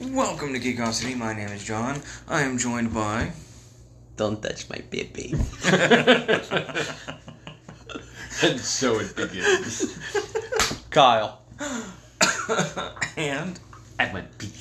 [0.00, 1.16] Welcome to Geekosity.
[1.16, 2.02] My name is John.
[2.26, 3.30] I am joined by.
[4.16, 5.34] Don't touch my baby.
[8.42, 9.96] and so it begins.
[10.90, 11.42] Kyle.
[13.16, 13.60] and.
[14.00, 14.60] At my beat.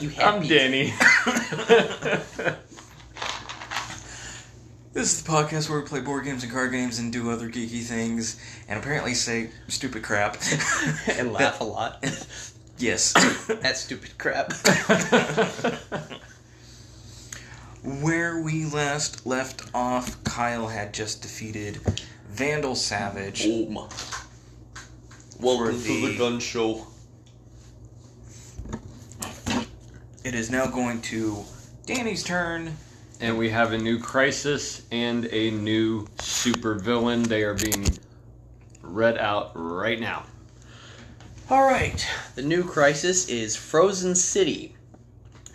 [0.00, 0.94] You I'm Danny.
[4.96, 7.50] This is the podcast where we play board games and card games and do other
[7.50, 10.38] geeky things and apparently say stupid crap.
[11.06, 12.02] and laugh a lot.
[12.78, 13.12] Yes.
[13.62, 14.52] That stupid crap.
[18.02, 21.78] Where we last left off, Kyle had just defeated
[22.28, 23.44] Vandal Savage.
[23.44, 23.78] Boom.
[25.40, 26.86] Welcome to the- the gun show.
[30.24, 31.44] It is now going to
[31.86, 32.76] Danny's turn.
[33.20, 37.22] and we have a new crisis and a new super villain.
[37.22, 37.86] They are being
[38.82, 40.24] read out right now.
[41.48, 42.04] Alright.
[42.34, 44.74] The new crisis is Frozen City.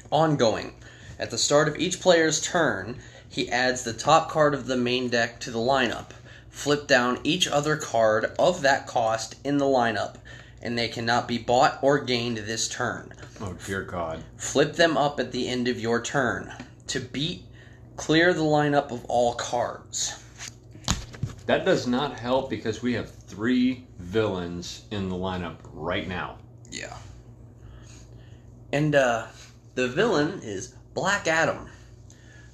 [0.10, 0.74] Ongoing.
[1.20, 5.10] At the start of each player's turn, he adds the top card of the main
[5.10, 6.12] deck to the lineup.
[6.50, 10.16] Flip down each other card of that cost in the lineup,
[10.62, 13.12] and they cannot be bought or gained this turn.
[13.42, 14.24] Oh dear God.
[14.38, 16.54] Flip them up at the end of your turn.
[16.88, 17.44] To beat,
[17.98, 20.24] clear the lineup of all cards.
[21.48, 26.38] That does not help because we have three villains in the lineup right now.
[26.70, 26.98] Yeah.
[28.74, 29.28] And uh,
[29.76, 31.70] the villain is Black Adam.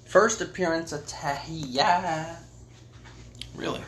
[0.05, 1.45] First appearance attack.
[1.47, 2.35] Yeah.
[3.55, 3.81] Really?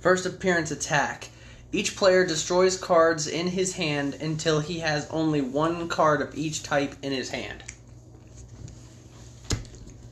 [0.00, 1.28] First appearance attack.
[1.70, 6.64] Each player destroys cards in his hand until he has only one card of each
[6.64, 7.62] type in his hand.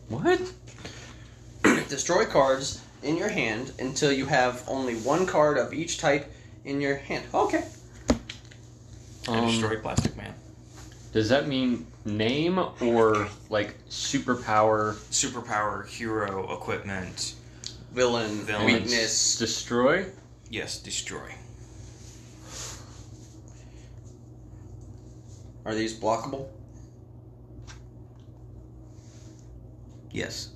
[0.09, 0.41] What?
[1.89, 6.31] Destroy cards in your hand until you have only one card of each type
[6.67, 7.25] in your hand.
[7.33, 7.65] Okay.
[9.27, 10.35] I Um, destroyed Plastic Man.
[11.13, 17.35] does that mean name or like superpower Superpower, hero, equipment.
[17.93, 18.67] Villain, Villain.
[18.67, 19.39] weakness.
[19.39, 20.05] destroy?
[20.51, 21.33] Yes, destroy.
[25.65, 26.47] Are these blockable?
[30.11, 30.51] Yes.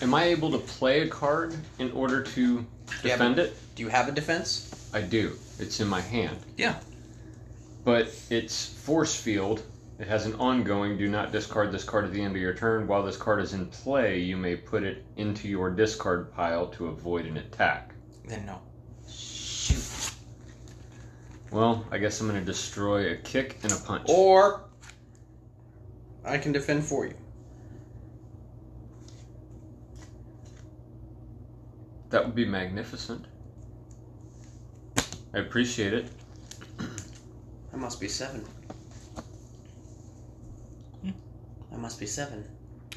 [0.00, 2.64] Am I able to play a card in order to
[3.02, 3.56] defend it?
[3.74, 4.90] Do you have a defense?
[4.94, 5.36] I do.
[5.58, 6.38] It's in my hand.
[6.56, 6.76] Yeah.
[7.84, 9.62] But it's force field.
[9.98, 10.96] It has an ongoing.
[10.96, 12.86] Do not discard this card at the end of your turn.
[12.86, 16.86] While this card is in play, you may put it into your discard pile to
[16.86, 17.92] avoid an attack.
[18.24, 18.60] Then no.
[19.10, 20.12] Shoot.
[21.50, 24.08] Well, I guess I'm going to destroy a kick and a punch.
[24.08, 24.62] Or
[26.24, 27.14] I can defend for you.
[32.10, 33.26] That would be magnificent.
[35.34, 36.10] I appreciate it.
[37.70, 38.40] That must be seven.
[41.02, 41.10] Hmm.
[41.70, 42.44] That must be seven.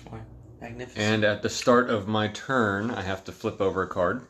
[0.10, 0.20] Why?
[0.62, 1.06] Magnificent.
[1.06, 4.22] And at the start of my turn, I have to flip over a card.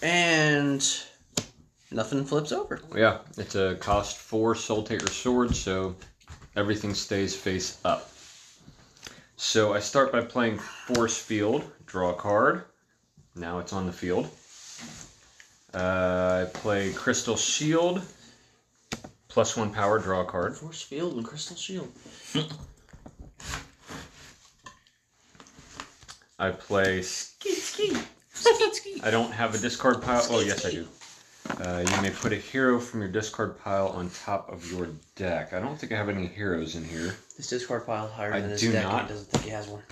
[0.00, 0.84] And
[1.90, 2.80] nothing flips over.
[2.96, 5.94] Yeah, it's a cost four Soul Taker Sword, so
[6.56, 8.10] everything stays face up.
[9.36, 12.64] So I start by playing Force Field, draw a card.
[13.34, 14.28] Now it's on the field.
[15.74, 18.02] Uh, I play Crystal Shield,
[19.28, 20.56] plus one power, draw card.
[20.56, 21.90] Force field and crystal shield.
[26.38, 27.02] I play.
[27.02, 27.96] Ski ski.
[29.02, 30.24] I don't have a discard pile.
[30.28, 30.86] Oh, yes, I do.
[31.60, 35.52] Uh, you may put a hero from your discard pile on top of your deck.
[35.52, 37.16] I don't think I have any heroes in here.
[37.36, 39.02] This discard pile higher I than his do deck not.
[39.02, 39.82] he doesn't think he has one.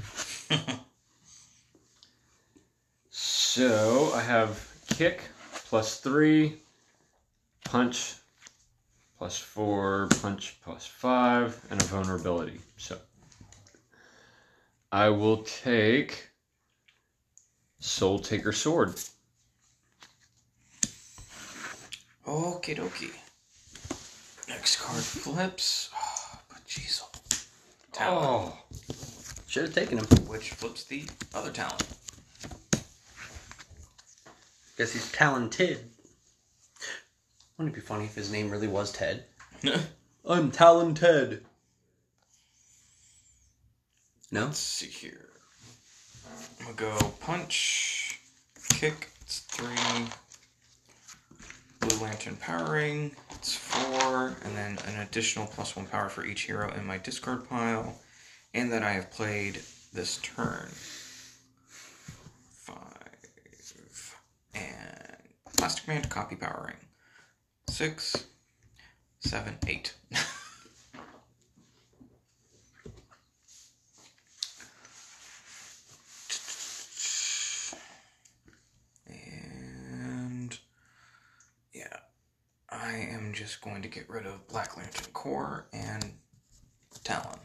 [3.52, 5.22] So I have kick
[5.66, 6.54] plus three,
[7.64, 8.14] punch
[9.18, 12.60] plus four, punch plus five, and a vulnerability.
[12.76, 12.96] So
[14.92, 16.28] I will take
[17.80, 18.90] Soul Taker Sword.
[22.28, 23.10] Okie dokie.
[24.48, 25.90] Next card flips.
[25.92, 27.02] Oh, but jeez.
[27.90, 28.52] Talon.
[28.52, 28.58] Oh,
[29.48, 30.06] Should have taken him.
[30.28, 31.04] Which flips the
[31.34, 31.78] other Talon.
[34.80, 35.78] Guess he's talented.
[37.58, 39.24] Wouldn't it be funny if his name really was Ted?
[40.26, 41.44] I'm talented.
[44.32, 44.46] No?
[44.46, 45.28] Let's see here.
[46.58, 48.20] I'm gonna go punch,
[48.70, 50.06] kick, it's three.
[51.80, 56.44] Blue Lantern Power Ring, it's four, and then an additional plus one power for each
[56.44, 58.00] hero in my discard pile,
[58.54, 59.60] and that I have played
[59.92, 60.70] this turn.
[62.48, 63.00] Five.
[64.54, 66.76] And Plastic Man copy powering.
[67.68, 68.24] Six.
[69.18, 69.58] seven,
[79.06, 80.58] and
[81.74, 81.84] yeah,
[82.70, 86.14] I am just going to get rid of Black Lantern Corps and
[87.04, 87.38] Talon.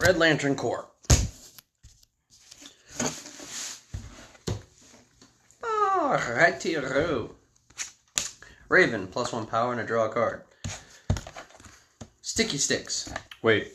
[0.00, 0.88] Red Lantern Corps.
[6.06, 7.30] Righty-o.
[8.68, 10.42] Raven, plus one power and a draw a card.
[12.22, 13.12] Sticky Sticks.
[13.42, 13.72] Wait.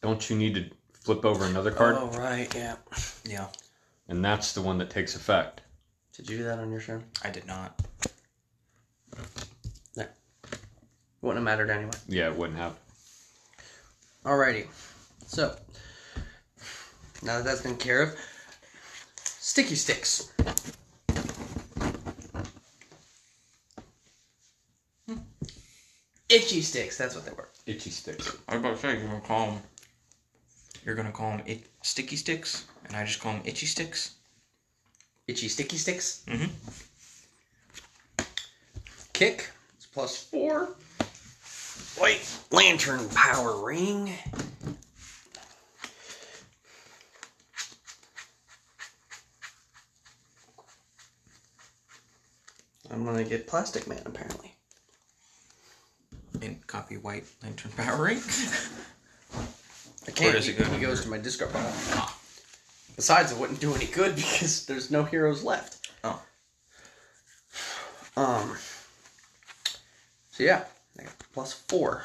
[0.00, 1.96] Don't you need to flip over another card?
[1.98, 2.76] Oh, right, yeah.
[3.24, 3.46] Yeah,
[4.08, 5.62] And that's the one that takes effect.
[6.16, 7.04] Did you do that on your turn?
[7.24, 7.80] I did not.
[9.96, 10.06] Yeah.
[11.20, 11.90] Wouldn't have mattered anyway.
[12.06, 12.76] Yeah, it wouldn't have.
[14.24, 14.66] Alrighty.
[15.26, 15.56] So,
[17.22, 18.16] now that that's been care of,
[19.50, 20.30] Sticky Sticks.
[26.28, 27.48] Itchy Sticks, that's what they were.
[27.66, 28.36] Itchy sticks.
[28.46, 29.62] I was about to say you're gonna call them.
[30.86, 34.12] You're gonna call them it, sticky sticks, and I just call them itchy sticks.
[35.26, 36.22] Itchy Sticky Sticks.
[36.28, 36.50] Mhm.
[39.12, 40.76] Kick, it's plus four.
[41.96, 44.16] White Lantern Power Ring.
[53.00, 54.54] I'm gonna get Plastic Man apparently.
[56.42, 58.18] And copy white lantern powering.
[60.06, 60.34] I can't.
[60.34, 60.86] does it go He under?
[60.86, 62.12] goes to my discard pile.
[62.96, 65.90] Besides, it wouldn't do any good because there's no heroes left.
[66.04, 66.20] Oh.
[68.18, 68.58] Um.
[70.32, 70.64] So yeah,
[70.98, 72.04] I got plus four.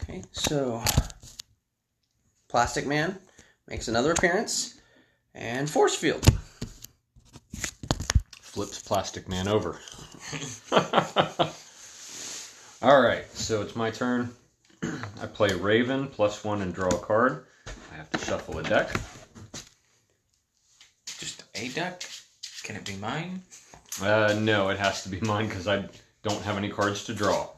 [0.00, 0.82] okay, so
[2.50, 3.16] Plastic Man
[3.66, 4.78] makes another appearance,
[5.34, 6.22] and Force Field.
[8.42, 9.78] Flips Plastic Man over.
[12.82, 14.34] All right, so it's my turn.
[14.82, 17.46] I play Raven, plus one, and draw a card.
[17.90, 18.90] I have to shuffle a deck.
[21.06, 22.04] just a deck.
[22.62, 23.40] Can it be mine?
[24.02, 25.88] Uh, no, it has to be mine because I
[26.22, 27.48] don't have any cards to draw.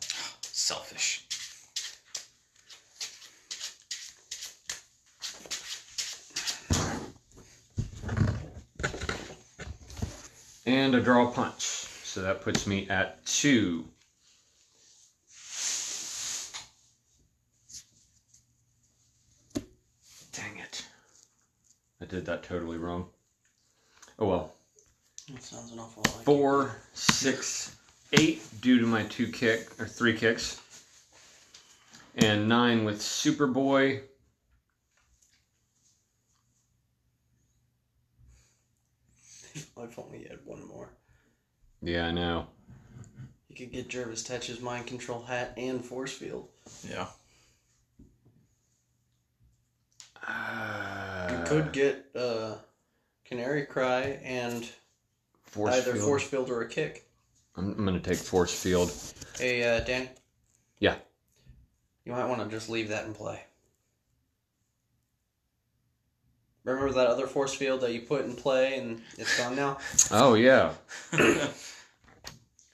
[10.67, 11.63] And I draw a punch.
[11.63, 13.85] So that puts me at two.
[20.33, 20.87] Dang it.
[22.01, 23.09] I did that totally wrong.
[24.19, 24.55] Oh well.
[25.33, 27.77] That sounds an awful lot like Four, six,
[28.13, 30.61] eight due to my two kick or three kicks.
[32.17, 34.03] And nine with Superboy.
[39.85, 40.91] I've only had one more.
[41.83, 42.47] Yeah, I know.
[43.49, 46.49] You could get Jervis Tetch's mind control hat and force field.
[46.89, 47.07] Yeah.
[50.27, 52.55] You Uh, could get uh,
[53.27, 54.67] Canary Cry and
[55.45, 56.05] force either field.
[56.07, 57.07] force field or a kick.
[57.57, 58.91] I'm, I'm gonna take force field.
[59.39, 60.09] Hey, uh, Dan.
[60.79, 60.97] Yeah.
[62.05, 63.41] You might want to just leave that in play.
[66.65, 69.79] Remember that other force field that you put in play and it's gone now?
[70.11, 70.73] Oh yeah,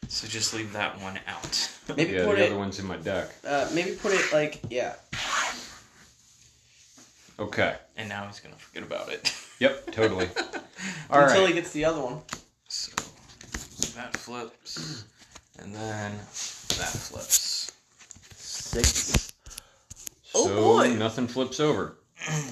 [0.08, 1.70] So just leave that one out.
[1.96, 2.24] Maybe yeah.
[2.24, 2.50] put The it.
[2.50, 3.30] other one's in my deck.
[3.46, 4.94] Uh, maybe put it like yeah.
[7.38, 7.76] Okay.
[7.96, 9.34] And now he's gonna forget about it.
[9.60, 9.92] Yep.
[9.92, 10.26] Totally.
[11.10, 11.48] All until right.
[11.48, 12.20] he gets the other one.
[12.68, 12.92] So
[13.94, 15.04] that flips,
[15.58, 17.70] and then that flips.
[18.36, 19.32] Six.
[20.34, 20.94] Oh, so boy.
[20.94, 21.98] nothing flips over.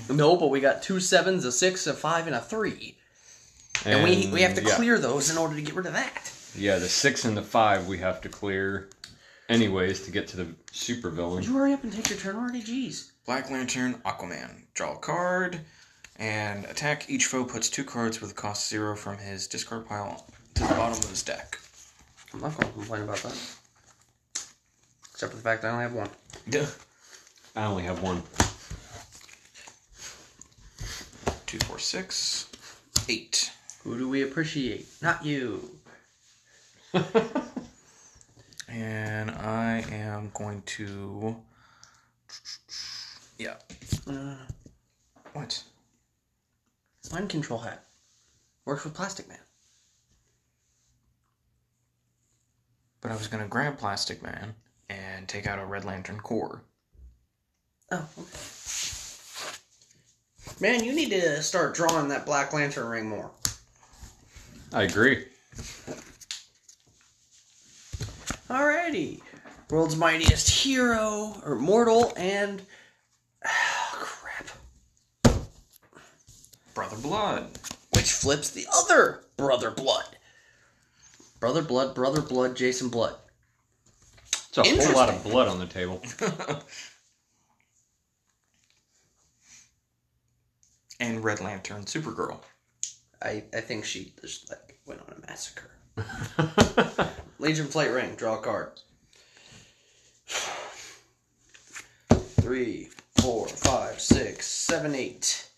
[0.09, 2.97] No, but we got two sevens, a six, a five, and a three,
[3.85, 4.77] and, we we have to yeah.
[4.77, 6.33] clear those in order to get rid of that.
[6.57, 8.89] Yeah, the six and the five we have to clear,
[9.49, 11.45] anyways, to get to the super Would villain.
[11.45, 12.63] you hurry up and take your turn already?
[12.63, 13.11] Jeez.
[13.27, 14.63] Black Lantern, Aquaman.
[14.73, 15.61] Draw a card,
[16.17, 17.11] and attack.
[17.11, 20.99] Each foe puts two cards with cost zero from his discard pile to the bottom
[20.99, 21.59] of his deck.
[22.33, 23.39] I'm not going to complain about that.
[25.13, 26.11] Except for the fact I only have one.
[27.57, 28.23] I only have one.
[31.49, 32.49] Two, four, six,
[33.09, 33.51] eight.
[33.83, 34.87] Who do we appreciate?
[35.03, 35.71] Not you.
[38.71, 41.37] And I am going to.
[43.39, 43.55] Yeah.
[44.07, 44.35] Uh,
[45.33, 45.63] What?
[47.11, 47.83] mind control hat.
[48.67, 49.39] Works with Plastic Man.
[53.01, 54.55] but I was gonna grab Plastic Man
[54.91, 56.61] and take out a Red Lantern Corps.
[57.91, 58.39] Oh, okay.
[60.61, 63.31] Man, you need to start drawing that Black Lantern ring more.
[64.73, 65.25] I agree.
[68.51, 69.21] Alrighty.
[69.71, 72.63] World's mightiest hero, or mortal, and.
[73.45, 74.47] ah, crap.
[76.75, 77.51] Brother Blood.
[77.93, 80.17] Which flips the other Brother Blood.
[81.39, 83.15] Brother Blood, Brother Blood, Jason Blood.
[84.33, 86.03] It's a whole lot of blood on the table.
[91.01, 92.41] and Red Lantern Supergirl.
[93.23, 95.71] I, I think she just like went on a massacre.
[97.39, 98.73] Legion Plate Ring, draw a card.
[102.41, 102.89] Three,
[103.21, 105.49] four, five, six, seven, eight.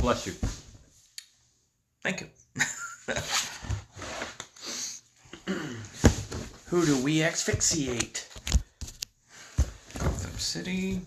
[0.00, 0.32] Bless you.
[2.02, 2.28] Thank you.
[6.68, 8.28] Who do we asphyxiate?
[9.98, 11.00] Gotham City.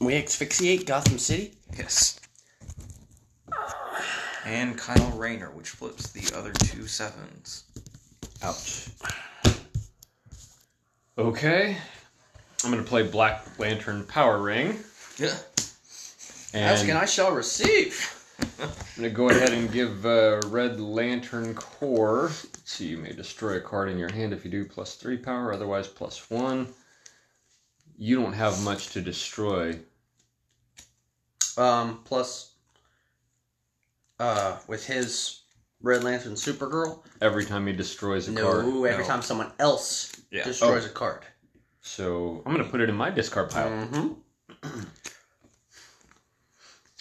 [0.00, 1.54] We asphyxiate Gotham City?
[1.76, 2.20] Yes.
[4.44, 7.64] And Kyle Rayner, which flips the other two sevens.
[8.42, 8.88] Ouch.
[11.16, 11.76] Okay.
[12.64, 14.78] I'm gonna play Black Lantern Power Ring.
[15.18, 15.36] Yeah.
[16.54, 18.10] Ask And and I shall receive.
[18.60, 22.24] I'm gonna go ahead and give uh, Red Lantern Corps.
[22.24, 25.16] Let's see, you may destroy a card in your hand if you do plus three
[25.16, 26.68] power, otherwise plus one.
[27.96, 29.78] You don't have much to destroy.
[31.56, 32.52] Um, plus,
[34.18, 35.42] uh, with his
[35.80, 38.64] Red Lantern Supergirl, Every time he destroys a no, card.
[38.92, 39.08] every No.
[39.08, 40.44] time someone else Yeah.
[40.44, 41.22] destroys a card.
[41.82, 43.68] So I'm gonna put it in my discard pile.
[43.68, 44.80] Mm-hmm.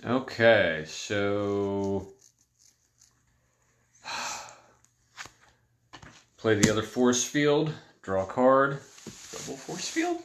[0.05, 2.09] Okay, so
[6.37, 8.71] play the other force field, draw a card.
[9.31, 10.17] Double force field?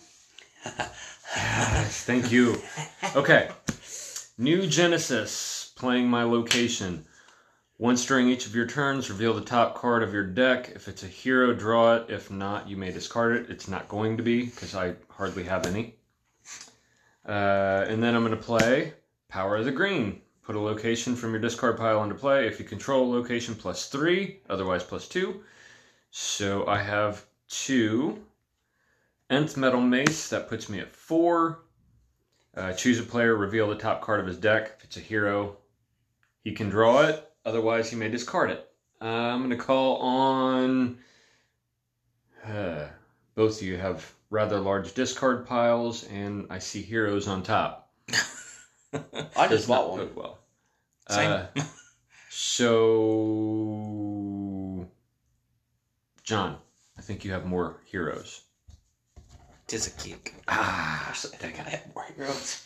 [1.36, 2.60] Yes, thank you.
[3.14, 3.50] Okay,
[4.36, 7.04] new Genesis, playing my location.
[7.78, 10.72] Once during each of your turns, reveal the top card of your deck.
[10.74, 12.06] If it's a hero, draw it.
[12.08, 13.50] If not, you may discard it.
[13.50, 15.94] It's not going to be because I hardly have any.
[17.26, 18.94] Uh, and then I'm going to play
[19.28, 20.20] Power of the Green.
[20.42, 22.46] Put a location from your discard pile into play.
[22.46, 25.42] If you control a location, plus three, otherwise, plus two.
[26.10, 28.24] So I have two.
[29.30, 31.60] Nth Metal Mace, that puts me at four.
[32.56, 34.72] Uh, choose a player, reveal the top card of his deck.
[34.78, 35.58] If it's a hero,
[36.42, 37.24] he can draw it.
[37.44, 38.68] Otherwise, he may discard it.
[39.00, 40.98] Uh, I'm going to call on.
[42.44, 42.86] Uh,
[43.34, 47.92] both of you have rather large discard piles, and I see heroes on top.
[49.36, 50.10] I just bought one.
[50.14, 50.38] well.
[51.08, 51.30] Same.
[51.30, 51.46] Uh,
[52.30, 52.76] so,
[56.22, 56.56] John,
[56.96, 58.42] I think you have more heroes.
[59.68, 60.34] Tis a kick.
[60.48, 62.64] Ah, I think I have more heroes.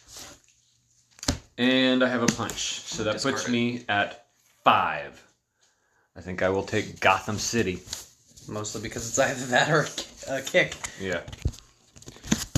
[1.58, 3.50] and I have a punch, so that puts it.
[3.50, 4.26] me at
[4.64, 5.20] five.
[6.16, 7.80] I think I will take Gotham City.
[8.48, 9.86] Mostly because it's either that or
[10.28, 10.76] a kick.
[11.00, 11.22] Yeah.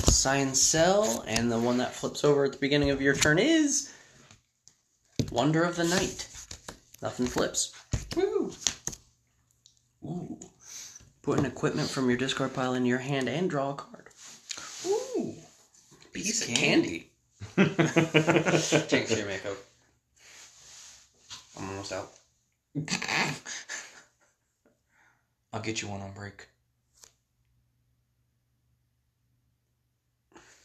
[0.03, 3.91] Science Cell, and the one that flips over at the beginning of your turn is
[5.31, 6.27] Wonder of the Night.
[7.01, 7.73] Nothing flips.
[8.15, 8.51] Woo!
[10.03, 10.39] Ooh.
[11.21, 14.04] Put an equipment from your discard pile into your hand and draw a card.
[16.15, 17.11] Piece of candy.
[17.57, 19.57] Jinx your makeup.
[21.57, 22.09] I'm almost out.
[25.51, 26.47] I'll get you one on break.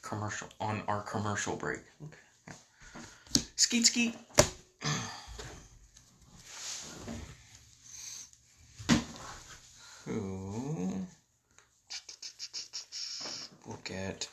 [0.02, 1.80] Commercial on our commercial break.
[2.04, 2.57] Okay.
[3.57, 4.14] Skeet skeet.
[10.09, 11.07] Ooh.
[13.66, 14.28] We'll get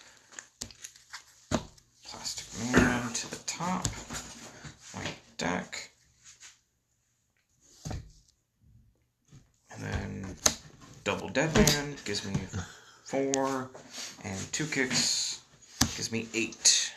[2.09, 3.85] Plastic Man to the top.
[4.93, 5.91] White deck.
[9.71, 10.35] And then
[11.03, 12.33] double Deadman gives me
[13.03, 13.69] four,
[14.23, 15.41] and two kicks
[15.95, 16.91] gives me eight.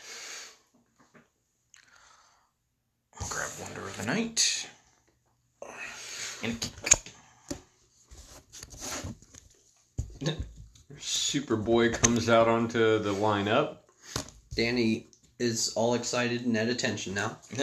[3.20, 4.66] I'll grab Wonder of the Night
[6.42, 6.88] and a
[10.24, 10.36] kick.
[10.96, 13.76] Superboy comes out onto the lineup.
[14.56, 17.36] Danny is all excited and at attention now.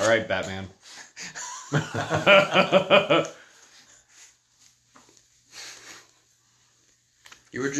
[0.00, 0.68] All right, Batman.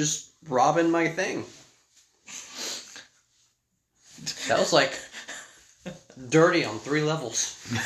[0.00, 1.45] just robbing my thing.
[4.49, 4.99] That was like
[6.30, 7.62] dirty on three levels.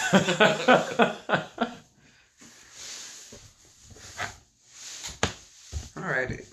[5.96, 6.46] Alrighty.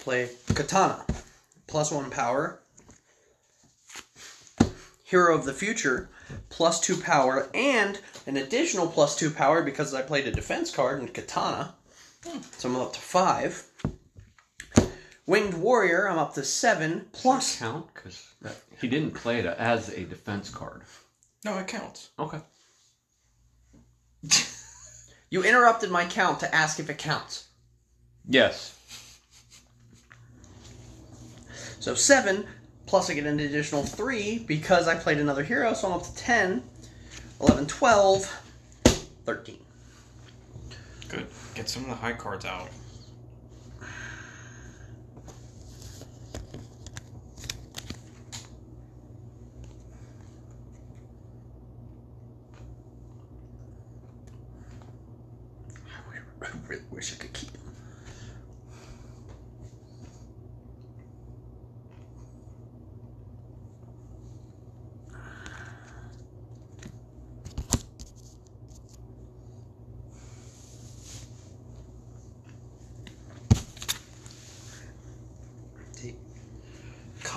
[0.00, 1.04] Play Katana.
[1.66, 2.60] Plus one power.
[5.04, 6.08] Hero of the Future.
[6.48, 7.50] Plus two power.
[7.52, 11.74] And an additional plus two power because I played a defense card in Katana.
[12.58, 13.64] So I'm up to five.
[15.26, 17.06] Winged Warrior, I'm up to seven.
[17.12, 18.34] Plus, count because
[18.80, 20.82] he didn't play it as a defense card.
[21.44, 22.10] No, it counts.
[22.18, 22.40] Okay.
[25.30, 27.48] you interrupted my count to ask if it counts.
[28.28, 28.74] Yes.
[31.80, 32.46] So seven,
[32.84, 36.14] plus I get an additional three because I played another hero, so I'm up to
[36.14, 36.62] 10,
[37.40, 38.42] 11, 12,
[39.24, 39.58] 13.
[41.08, 41.26] Good.
[41.54, 42.68] Get some of the high cards out.
[55.90, 57.67] I really wish I could keep them.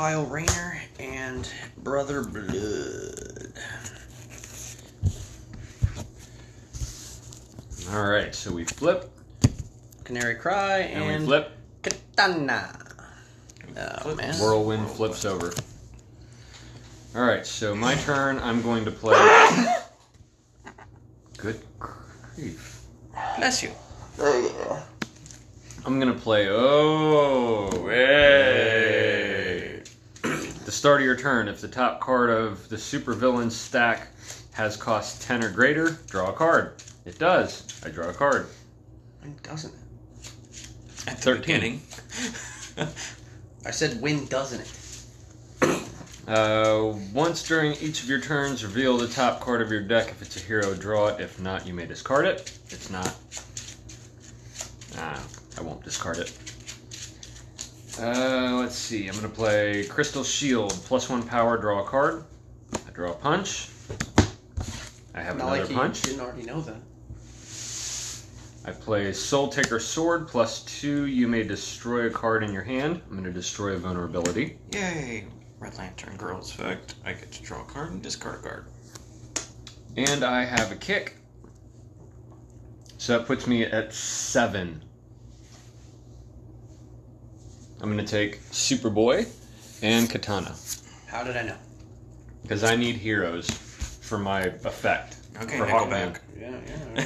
[0.01, 3.53] Kyle Rayner and Brother Blood.
[7.93, 8.33] All right.
[8.33, 9.11] So we flip
[10.03, 11.51] Canary Cry and, and, we flip.
[11.83, 12.79] Katana.
[13.77, 14.17] Oh Flip.
[14.17, 14.33] man.
[14.39, 15.53] Whirlwind flips over.
[17.15, 17.45] All right.
[17.45, 18.39] So my turn.
[18.39, 19.15] I'm going to play.
[21.37, 22.81] Good grief.
[23.37, 23.69] Bless you.
[25.85, 26.47] I'm gonna play.
[26.49, 28.30] Oh, hey.
[30.81, 31.47] The start of your turn.
[31.47, 34.07] If the top card of the supervillain stack
[34.53, 36.73] has cost ten or greater, draw a card.
[37.05, 37.79] It does.
[37.85, 38.47] I draw a card.
[39.21, 41.07] When doesn't it?
[41.07, 41.81] At the 13.
[43.67, 45.87] I said when doesn't it?
[46.27, 50.07] Uh, once during each of your turns, reveal the top card of your deck.
[50.07, 51.21] If it's a hero, draw it.
[51.21, 52.57] If not, you may discard it.
[52.69, 53.15] It's not.
[54.95, 55.19] Nah,
[55.59, 56.50] I won't discard it.
[57.99, 59.07] Uh, let's see.
[59.07, 62.23] I'm gonna play Crystal Shield, plus one power, draw a card.
[62.87, 63.69] I draw a punch.
[65.13, 66.01] I have Not another like you punch.
[66.03, 66.77] didn't already know that.
[68.63, 71.07] I play Soul Taker Sword, plus two.
[71.07, 73.01] You may destroy a card in your hand.
[73.09, 74.57] I'm gonna destroy a vulnerability.
[74.71, 75.27] Yay!
[75.59, 76.95] Red Lantern Girls effect.
[77.05, 78.65] I get to draw a card and discard a card.
[79.97, 81.17] And I have a kick.
[82.97, 84.83] So that puts me at seven.
[87.81, 89.27] I'm gonna take Superboy
[89.81, 90.55] and Katana.
[91.07, 91.57] How did I know?
[92.43, 95.17] Because I need heroes for my effect.
[95.41, 96.19] Okay, for Nickelback.
[96.39, 96.51] Yeah,
[96.95, 97.05] yeah.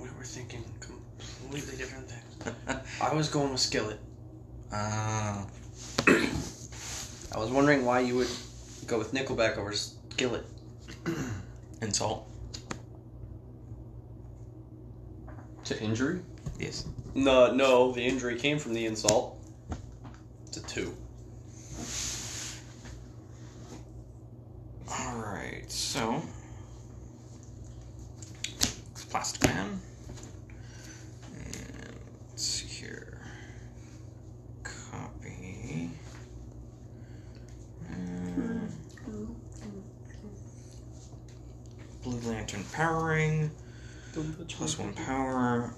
[0.00, 2.80] we were thinking completely different things.
[3.02, 4.00] I was going with Skillet.
[4.72, 5.46] Ah.
[6.08, 8.30] I was wondering why you would
[8.86, 10.46] go with Nickelback over Skillet.
[11.82, 12.26] insult.
[15.66, 16.20] To injury?
[16.60, 16.86] Yes.
[17.16, 19.36] No, no, the injury came from the insult.
[20.46, 20.94] It's a two.
[24.88, 26.22] Alright, so.
[29.10, 29.80] Plastic Man.
[31.34, 31.96] And
[32.30, 33.18] let's see here.
[34.62, 35.90] Copy.
[37.88, 38.70] And
[39.04, 39.32] hmm.
[42.04, 43.50] Blue Lantern Power Ring.
[44.48, 45.74] Plus one power.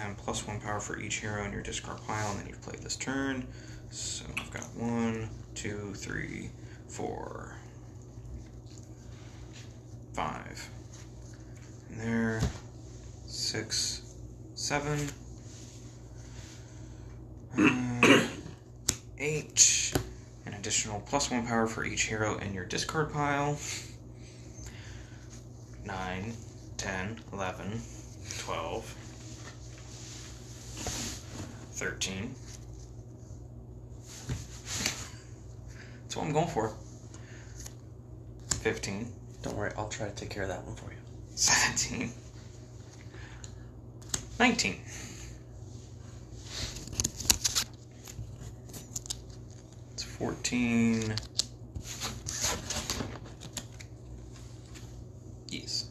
[0.00, 2.80] And plus one power for each hero in your discard pile, and then you've played
[2.80, 3.46] this turn.
[3.90, 6.50] So I've got one, two, three,
[6.88, 7.56] four,
[10.14, 10.70] five.
[11.90, 12.40] And there,
[13.26, 14.14] six,
[14.54, 15.08] seven,
[17.58, 18.26] uh,
[19.18, 19.92] eight.
[20.46, 23.58] An additional plus one power for each hero in your discard pile.
[25.84, 26.34] Nine,
[26.86, 27.82] 10, 11,
[28.38, 28.84] 12,
[31.72, 32.34] 13.
[36.04, 36.72] That's what I'm going for.
[38.60, 39.12] 15.
[39.42, 40.98] Don't worry, I'll try to take care of that one for you.
[41.34, 42.12] 17
[44.38, 44.76] 19
[49.92, 51.14] it's 14
[55.48, 55.86] yes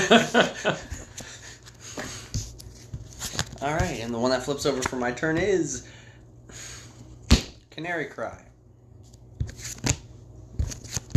[3.62, 5.86] All right, and the one that flips over for my turn is
[7.70, 8.42] Canary Cry.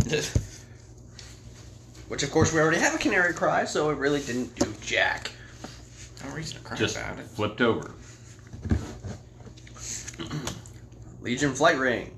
[2.08, 5.30] Which, of course, we already have a Canary Cry, so it really didn't do jack.
[6.22, 7.24] No reason to cry Just about it.
[7.26, 7.94] flipped over.
[11.22, 12.14] Legion Flight Ring.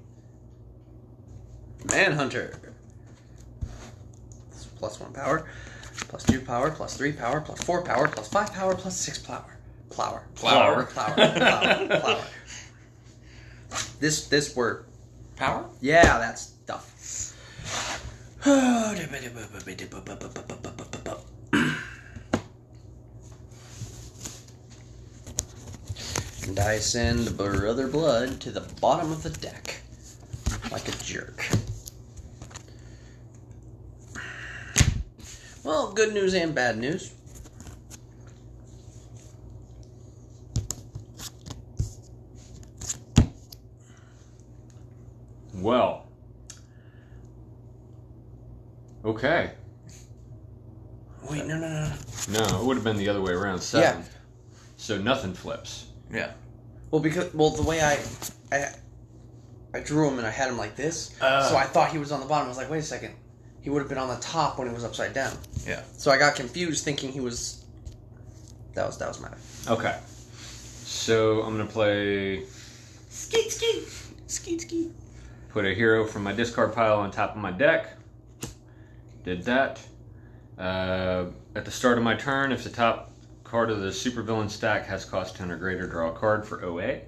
[1.88, 2.58] Manhunter.
[4.78, 5.48] Plus one power,
[6.08, 9.58] plus two power, plus three power, plus four power, plus five power, plus six power.
[9.90, 10.26] Plower.
[10.34, 10.84] Plower.
[10.84, 11.14] Plower.
[11.14, 11.86] Plower.
[12.00, 12.24] Plower.
[14.00, 14.86] This this word.
[15.36, 15.68] Power?
[15.80, 16.92] Yeah, that stuff.
[26.46, 29.80] And I send brother blood to the bottom of the deck.
[30.70, 31.44] Like a jerk.
[35.66, 37.12] Well, good news and bad news.
[45.54, 46.06] Well.
[49.04, 49.50] Okay.
[51.28, 51.92] Wait, no, no, no.
[52.28, 52.46] no.
[52.48, 53.58] No, it would have been the other way around.
[53.58, 54.02] Seven.
[54.02, 54.08] Yeah.
[54.76, 55.86] So nothing flips.
[56.12, 56.30] Yeah.
[56.92, 57.98] Well, because well, the way I,
[58.52, 58.72] I,
[59.74, 61.48] I drew him and I had him like this, Oh.
[61.48, 62.46] so I thought he was on the bottom.
[62.46, 63.16] I was like, wait a second,
[63.66, 65.36] he would have been on the top when he was upside down.
[65.66, 65.82] Yeah.
[65.96, 67.64] So I got confused, thinking he was.
[68.74, 69.28] That was that was my.
[69.66, 69.98] Okay.
[70.84, 72.44] So I'm gonna play.
[73.08, 73.88] Skeet skeet
[74.28, 74.92] skeet skeet.
[75.48, 77.88] Put a hero from my discard pile on top of my deck.
[79.24, 79.80] Did that.
[80.56, 81.24] Uh,
[81.56, 83.10] at the start of my turn, if the top
[83.42, 87.00] card of the supervillain stack has cost 10 or greater, draw a card for OA.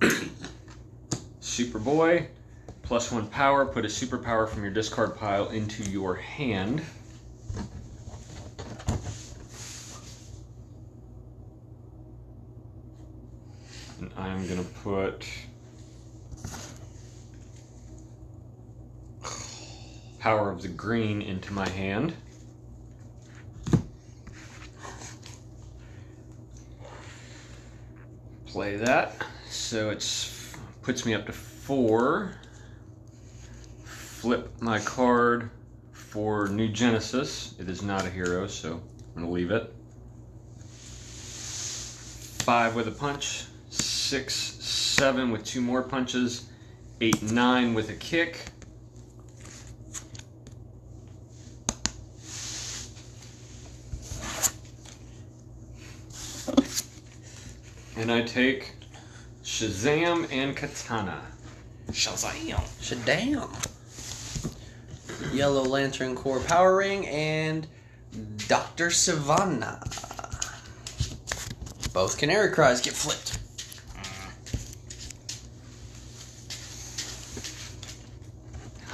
[1.40, 2.28] Superboy,
[2.86, 6.80] plus one power, put a superpower from your discard pile into your hand.
[13.98, 15.26] And I'm gonna put
[20.20, 22.14] Power of the Green into my hand.
[28.46, 29.16] Play that.
[29.50, 32.36] So it's puts me up to four.
[34.20, 35.50] Flip my card
[35.92, 37.54] for New Genesis.
[37.60, 38.80] It is not a hero, so
[39.14, 39.72] I'm gonna leave it.
[42.42, 46.48] Five with a punch, six, seven with two more punches,
[47.02, 48.40] eight, nine with a kick.
[57.96, 58.72] And I take
[59.44, 61.20] Shazam and Katana.
[61.90, 62.60] Shazam.
[62.80, 63.65] Shadam.
[65.36, 67.66] Yellow Lantern Core Power Ring and
[68.48, 68.88] Dr.
[68.88, 69.82] Sivana.
[71.92, 73.38] Both Canary Cries get flipped.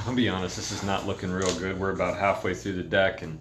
[0.04, 1.78] I'll be honest, this is not looking real good.
[1.78, 3.38] We're about halfway through the deck and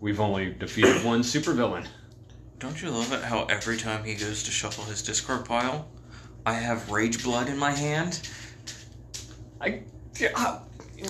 [0.00, 1.86] we've only defeated one supervillain.
[2.58, 5.88] Don't you love it how every time he goes to shuffle his discard pile,
[6.44, 8.28] I have Rage Blood in my hand?
[9.62, 9.82] I,
[10.34, 10.60] uh,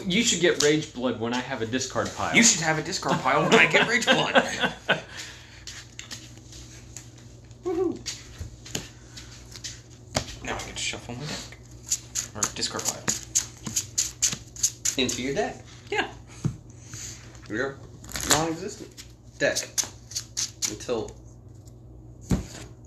[0.06, 2.34] you should get Rage Blood when I have a discard pile.
[2.36, 4.72] You should have a discard pile when I get Rage Blood.
[10.44, 11.58] Now I get to shuffle my deck.
[12.34, 13.02] Or discard pile.
[15.02, 15.56] Into your deck.
[15.90, 16.08] Yeah.
[17.50, 17.76] Your
[18.30, 18.88] non existent
[19.38, 19.58] deck.
[20.70, 21.10] Until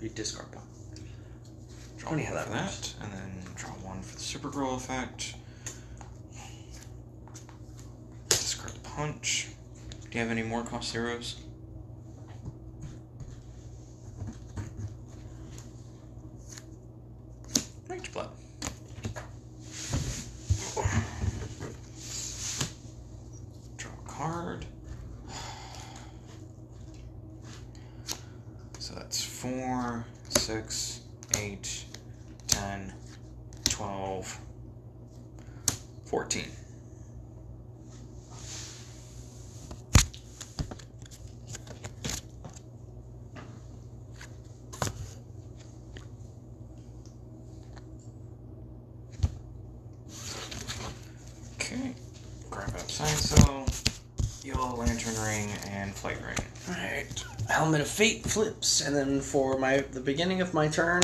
[0.00, 0.62] you discard pile.
[1.98, 2.94] Draw one how that for works.
[2.94, 5.34] that, and then draw one for the Supergirl effect.
[8.28, 9.48] Discard punch.
[10.10, 11.36] Do you have any more cost zeros?
[17.88, 18.28] Rage blood.
[23.76, 24.66] Draw a card.
[28.78, 31.00] So that's four, six,
[31.38, 31.84] eight,
[32.48, 32.92] 10,
[33.70, 34.38] 12,
[36.04, 36.44] 14.
[51.54, 51.94] Okay,
[52.50, 53.66] grab up Science Cell,
[54.44, 55.48] Yellow Lantern Ring,
[56.04, 56.38] and Flight
[56.68, 57.24] Alright.
[57.48, 61.02] Helmet of Fate flips, and then for my the beginning of my turn,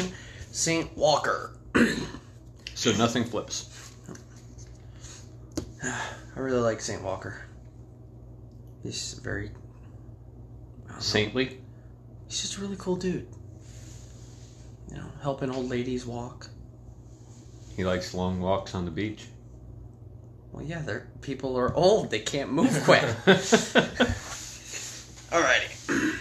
[0.51, 1.53] Saint Walker.
[2.75, 3.93] so nothing flips.
[5.85, 7.43] I really like Saint Walker.
[8.83, 9.51] He's very
[10.89, 11.01] I know.
[11.01, 11.61] Saintly.
[12.29, 13.27] He's just a really cool dude.
[14.91, 16.49] You know, helping old ladies walk.
[17.77, 19.27] He likes long walks on the beach.
[20.53, 22.11] Well, yeah, they're people are old.
[22.11, 23.03] They can't move quick.
[25.31, 26.17] Alrighty.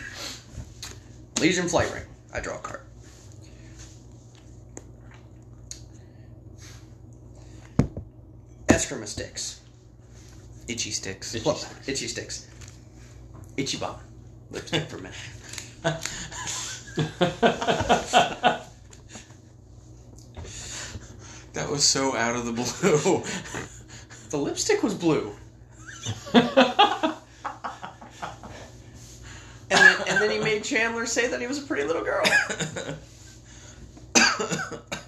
[1.40, 2.04] Legion Flight Ring.
[2.34, 2.82] I draw a card.
[8.68, 9.62] Eskrima sticks.
[10.68, 11.36] Itchy sticks.
[11.36, 11.90] Itchy sticks.
[11.90, 12.48] itchy sticks.
[13.56, 14.00] Itchy bomb.
[14.52, 15.14] Lipstick for men.
[21.58, 23.24] That was so out of the blue.
[24.30, 25.32] The lipstick was blue.
[30.20, 32.24] And then, he made Chandler say that he was a pretty little girl.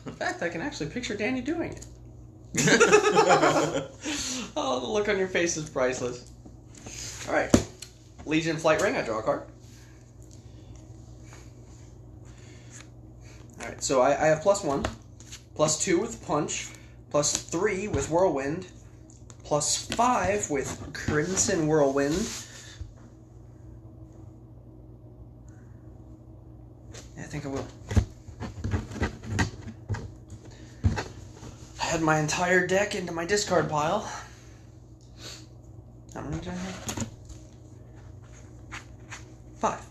[0.06, 1.86] In fact, I can actually picture Danny doing it.
[4.56, 6.32] oh, the look on your face is priceless.
[7.28, 7.50] All right,
[8.26, 8.96] Legion Flight Ring.
[8.96, 9.44] I draw a card.
[13.62, 14.86] All right, so I, I have plus one,
[15.56, 16.70] plus two with punch,
[17.10, 18.68] plus three with whirlwind,
[19.44, 22.16] plus five with crimson whirlwind.
[27.18, 27.68] Yeah, I think I will.
[31.82, 34.00] I had my entire deck into my discard pile.
[36.16, 37.08] How many did I have?
[39.60, 39.86] Five.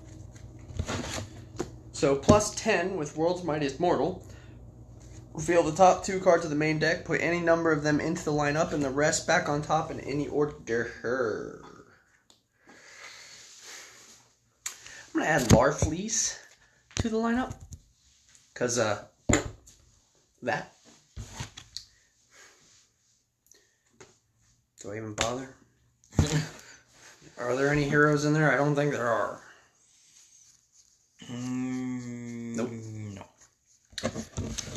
[1.92, 4.26] So plus 10 with World's Mightiest Mortal.
[5.32, 8.24] Reveal the top two cards of the main deck, put any number of them into
[8.24, 10.56] the lineup, and the rest back on top in any order.
[15.14, 16.36] I'm gonna add Larfleeze
[16.96, 17.54] to the lineup.
[18.54, 19.04] Cause uh
[20.42, 20.72] that.
[24.80, 25.56] Do I even bother?
[27.38, 28.52] are there any heroes in there?
[28.52, 29.40] I don't think there are.
[31.30, 32.70] Mm, Nope.
[33.14, 33.24] No.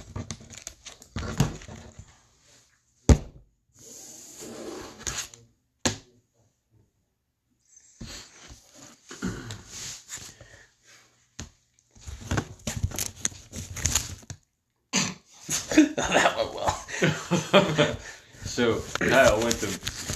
[15.96, 17.98] that went well.
[18.52, 19.68] so Kyle went to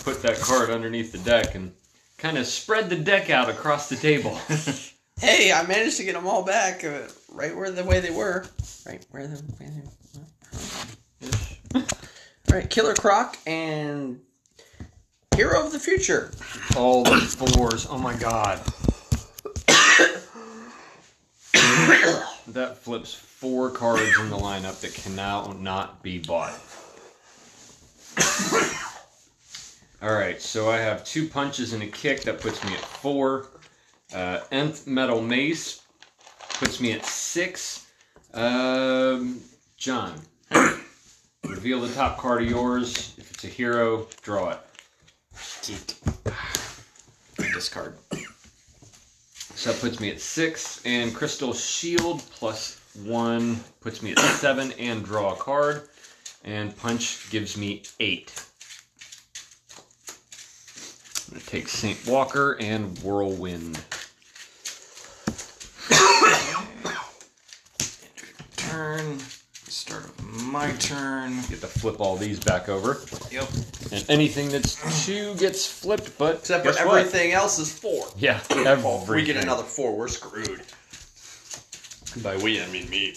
[0.04, 1.72] put that card underneath the deck and
[2.18, 4.38] kind of spread the deck out across the table.
[5.22, 8.46] Hey, I managed to get them all back uh, right where the way they were.
[8.86, 9.82] Right where the way they
[11.78, 11.84] were.
[12.50, 14.20] All right, Killer Croc and
[15.38, 16.32] Hero of the Future.
[16.76, 17.88] All the fours.
[17.90, 18.58] Oh my god.
[22.48, 26.60] that flips four cards in the lineup that can now not be bought.
[30.04, 32.22] Alright, so I have two punches and a kick.
[32.22, 33.48] That puts me at four.
[34.14, 35.82] Uh, nth Metal Mace
[36.60, 37.88] puts me at six.
[38.34, 39.42] Um,
[39.78, 40.14] John,
[41.44, 43.16] reveal the top card of yours.
[43.18, 44.60] If it's a hero, draw it.
[45.64, 45.96] Geek.
[47.54, 47.98] Discard.
[49.56, 54.72] So that puts me at six, and Crystal Shield plus one puts me at seven,
[54.74, 55.90] and draw a card.
[56.46, 58.32] And Punch gives me eight.
[61.28, 63.80] I'm gonna take Saint Walker and Whirlwind.
[68.58, 69.20] Turn.
[69.68, 71.36] Start of my turn.
[71.50, 73.50] Get to flip all these back over, Yep.
[73.92, 76.18] and anything that's two gets flipped.
[76.18, 77.00] But Except for guess what?
[77.00, 78.08] everything else is four.
[78.18, 79.08] Yeah, everything.
[79.08, 80.62] we get another four, we're screwed.
[82.24, 83.16] By we, I mean me.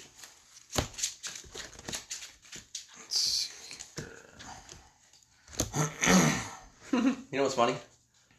[7.30, 7.76] You know what's funny?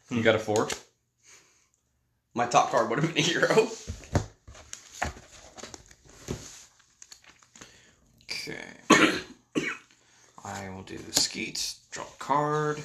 [0.10, 0.68] You got a four.
[2.34, 3.68] My top card would have been a hero.
[8.24, 8.56] Okay.
[10.44, 11.82] I will do the skeets.
[11.92, 12.82] Draw a card.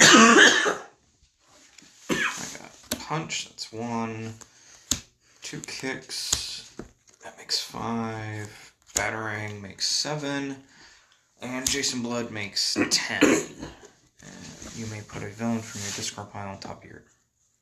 [0.00, 0.88] I
[2.08, 3.48] got punch.
[3.50, 4.32] That's one.
[5.42, 6.74] Two kicks.
[7.22, 8.72] That makes five.
[8.94, 10.56] Batarang makes seven.
[11.42, 13.20] And Jason Blood makes ten.
[13.22, 17.02] And you may put a villain from your discard pile on top of your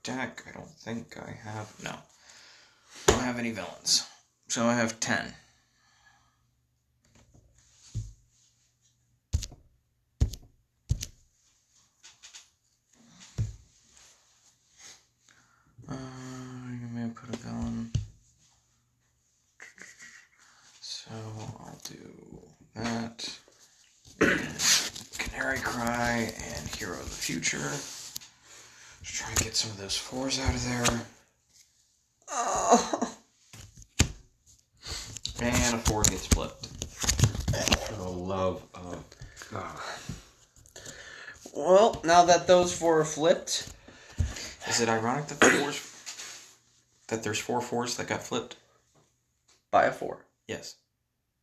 [0.03, 0.43] deck.
[0.49, 1.73] I don't think I have.
[1.83, 1.91] No.
[3.09, 4.07] I don't have any villains.
[4.49, 5.35] So I have ten.
[15.89, 15.95] Uh,
[16.71, 17.91] you may put a villain.
[20.81, 21.11] So
[21.61, 22.41] I'll do
[22.77, 23.39] that.
[25.19, 26.33] Canary Cry
[26.81, 27.59] Hero of the Future.
[27.59, 31.07] Just try and get some of those fours out of there.
[32.31, 33.17] Oh.
[35.43, 36.69] And a four gets flipped.
[37.87, 39.05] For the love of
[39.53, 39.77] God.
[41.55, 43.71] Well, now that those four are flipped,
[44.67, 45.87] Is it ironic that the fours
[47.09, 48.57] that there's four fours that got flipped?
[49.71, 50.77] by a four, Yes.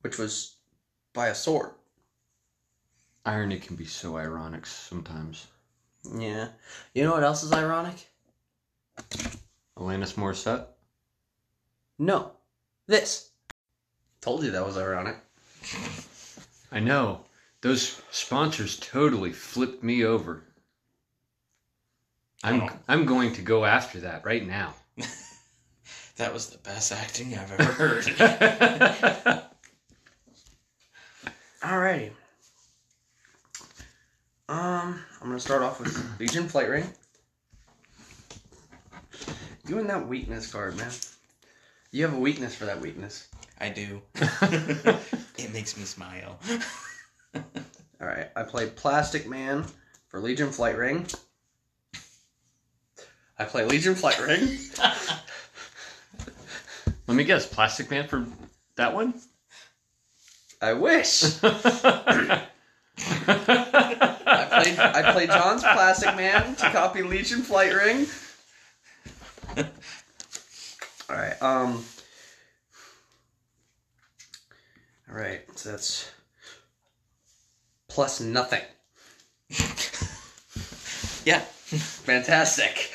[0.02, 0.56] which was
[1.14, 1.72] by a sword.
[3.28, 5.48] Irony can be so ironic sometimes.
[6.18, 6.48] Yeah.
[6.94, 8.08] You know what else is ironic?
[9.78, 10.68] Alanis Morissette?
[12.00, 12.32] No.
[12.88, 13.32] This.
[14.22, 15.18] Told you that was ironic.
[16.72, 17.26] I know.
[17.60, 20.44] Those sponsors totally flipped me over.
[22.46, 22.70] I'm Oh.
[22.88, 24.74] I'm going to go after that right now.
[26.16, 28.04] That was the best acting I've ever heard.
[31.62, 32.10] Alrighty.
[34.50, 36.86] Um, I'm gonna start off with Legion Flight Ring.
[39.68, 40.92] You and that weakness card, man.
[41.92, 43.28] You have a weakness for that weakness.
[43.60, 44.02] I do.
[44.16, 46.40] it makes me smile.
[48.02, 49.66] Alright, I play Plastic Man
[50.08, 51.06] for Legion Flight Ring.
[53.38, 54.58] I play Legion Flight Ring.
[57.08, 58.26] Let me guess, Plastic Man for
[58.78, 59.14] that one?
[60.62, 61.24] I wish.
[64.58, 68.08] I played I played John's Plastic Man to copy Legion Flight Ring.
[71.10, 71.84] Alright, um
[75.10, 76.12] Alright, so that's
[77.88, 78.62] plus nothing.
[81.26, 81.40] yeah.
[81.40, 82.92] Fantastic.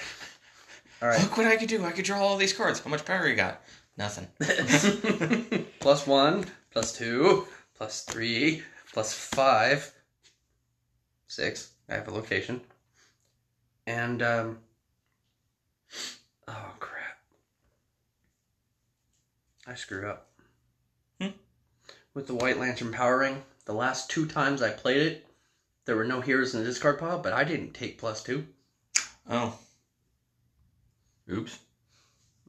[1.03, 1.21] Alright.
[1.21, 1.85] Look what I could do.
[1.85, 2.81] I could draw all these cards.
[2.81, 3.63] How much power you got?
[3.97, 4.29] Nothing.
[5.81, 7.47] plus one, plus two,
[7.77, 9.93] plus three, plus five,
[11.33, 11.71] six.
[11.89, 12.61] I have a location.
[13.87, 14.59] And um
[16.47, 17.19] Oh crap.
[19.67, 20.29] I screwed up.
[21.21, 21.29] Hmm.
[22.15, 25.27] With the White Lantern Power Ring, the last two times I played it,
[25.85, 28.47] there were no heroes in the discard pile, but I didn't take plus two.
[29.29, 29.57] Oh.
[31.31, 31.59] Oops.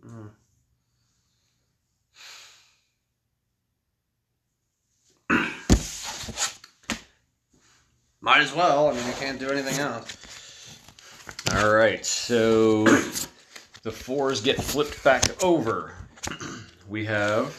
[0.05, 0.29] Mm.
[8.23, 8.87] Might as well.
[8.87, 10.79] I mean, you can't do anything else.
[11.55, 12.85] All right, so
[13.81, 15.93] the fours get flipped back over.
[16.89, 17.55] We have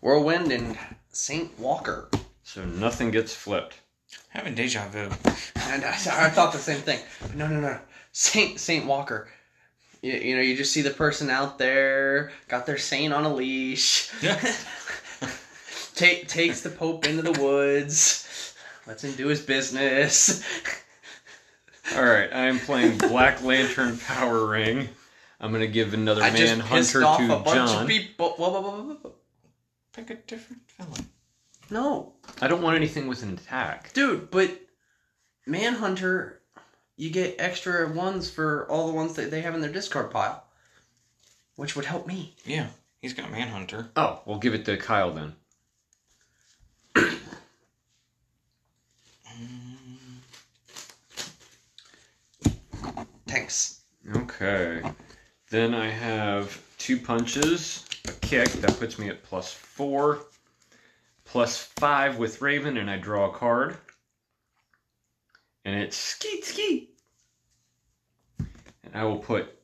[0.00, 0.78] Whirlwind and
[1.10, 2.08] Saint Walker.
[2.44, 3.80] so nothing gets flipped.
[4.28, 5.10] Having deja vu.
[5.56, 7.00] And I, I thought the same thing.
[7.34, 7.78] No, no, no.
[8.12, 9.28] Saint Saint Walker.
[10.02, 13.34] You, you know, you just see the person out there, got their saint on a
[13.34, 14.10] leash,
[15.94, 18.28] take, takes the Pope into the woods,
[18.86, 20.42] lets him do his business.
[21.94, 24.88] All right, I am playing Black Lantern Power Ring.
[25.40, 27.82] I'm gonna give another I just pissed Manhunter off to a bunch John.
[27.82, 28.30] of people.
[28.30, 29.12] Whoa, whoa, whoa, whoa, whoa.
[29.92, 31.06] Pick a different villain.
[31.70, 33.92] No, I don't want anything with an attack.
[33.92, 34.50] dude, but
[35.46, 36.40] Manhunter,
[36.96, 40.44] you get extra ones for all the ones that they have in their discard pile,
[41.56, 42.36] which would help me.
[42.44, 42.68] Yeah.
[43.00, 43.90] He's got Manhunter.
[43.96, 45.34] Oh, we'll give it to Kyle then.
[53.26, 53.80] Thanks.
[54.16, 54.82] Okay.
[55.50, 60.20] Then I have two punches, a kick that puts me at plus four,
[61.24, 63.76] plus five with Raven, and I draw a card.
[65.64, 66.98] And it's skeet skeet.
[68.38, 69.58] And I will put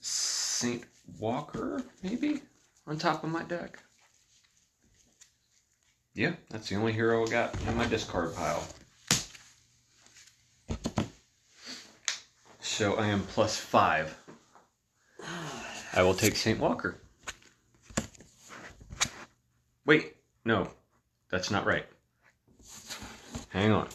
[0.00, 0.84] Saint
[1.18, 2.42] Walker, maybe,
[2.86, 3.78] on top of my deck.
[6.14, 8.64] Yeah, that's the only hero I got in my discard pile.
[12.60, 14.18] So I am plus five.
[15.92, 16.58] I will take St.
[16.58, 16.96] Walker.
[19.86, 20.68] Wait, no,
[21.30, 21.86] that's not right.
[23.50, 23.88] Hang on.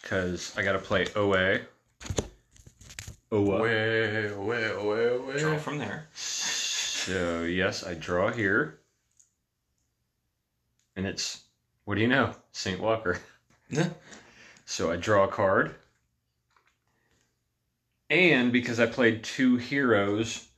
[0.00, 1.60] Because I gotta play OA.
[3.30, 3.58] OA.
[3.58, 5.38] Away, away, away, away.
[5.38, 6.08] Draw from there.
[6.14, 8.78] So, yes, I draw here.
[10.96, 11.42] And it's,
[11.84, 12.34] what do you know?
[12.52, 12.80] St.
[12.80, 13.18] Walker.
[14.72, 15.74] So I draw a card.
[18.08, 20.48] And because I played two heroes,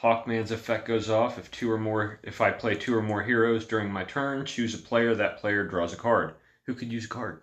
[0.00, 1.38] Hawkman's effect goes off.
[1.38, 4.76] If two or more if I play two or more heroes during my turn, choose
[4.76, 6.34] a player, that player draws a card.
[6.66, 7.42] Who could use a card?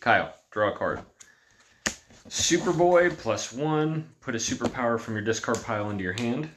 [0.00, 1.00] Kyle, draw a card.
[2.30, 4.08] Superboy plus one.
[4.22, 6.48] Put a superpower from your discard pile into your hand.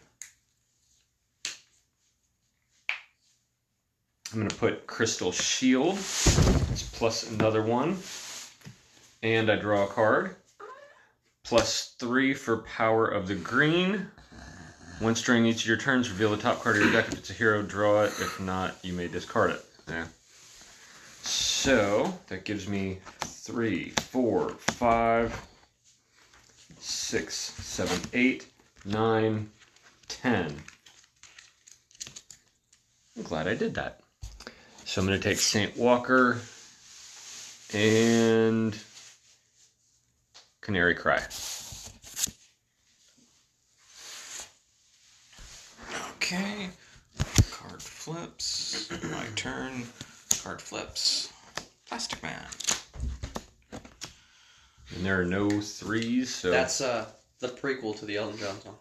[4.31, 5.97] I'm going to put Crystal Shield.
[5.97, 7.97] It's plus another one.
[9.23, 10.35] And I draw a card.
[11.43, 14.07] Plus three for Power of the Green.
[14.99, 17.07] Once during each of your turns, reveal the top card of your deck.
[17.07, 18.13] If it's a hero, draw it.
[18.19, 19.65] If not, you may discard it.
[19.89, 20.05] Yeah.
[21.23, 25.39] So, that gives me three, four, five,
[26.79, 28.47] six, seven, eight,
[28.85, 29.49] nine,
[30.07, 30.55] ten.
[33.17, 33.99] I'm glad I did that.
[34.85, 35.77] So I'm going to take St.
[35.77, 36.39] Walker
[37.73, 38.77] and
[40.61, 41.21] Canary Cry.
[46.11, 46.69] Okay.
[47.51, 48.89] Card flips.
[49.11, 49.83] My turn.
[50.43, 51.33] Card flips.
[51.87, 52.45] Plastic Man.
[54.95, 57.07] And there are no threes, so That's uh
[57.39, 58.77] the prequel to the Elton John song.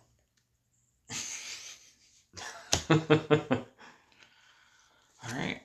[5.24, 5.62] Alright.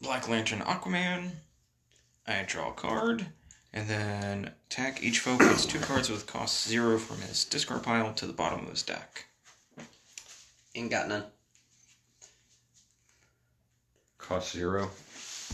[0.00, 1.30] Black Lantern Aquaman.
[2.26, 3.26] I draw a card.
[3.72, 5.02] And then attack.
[5.02, 8.64] Each foe puts two cards with cost zero from his discard pile to the bottom
[8.64, 9.26] of his deck.
[10.74, 11.24] Ain't got none.
[14.18, 14.90] cost zero.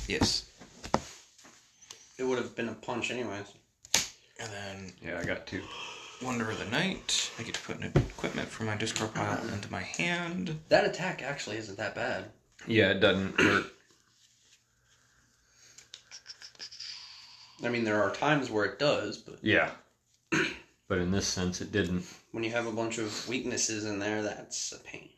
[0.07, 0.45] Yes.
[2.19, 3.47] It would have been a punch anyways.
[4.39, 5.62] And then Yeah, I got two.
[6.23, 7.31] Wonder of the Night.
[7.39, 10.59] I get to put an equipment from my discard pile into my hand.
[10.69, 12.27] That attack actually isn't that bad.
[12.67, 13.67] Yeah, it doesn't hurt.
[17.65, 19.71] I mean, there are times where it does, but Yeah.
[20.89, 22.05] But in this sense, it didn't.
[22.33, 25.11] when you have a bunch of weaknesses in there, that's a pain.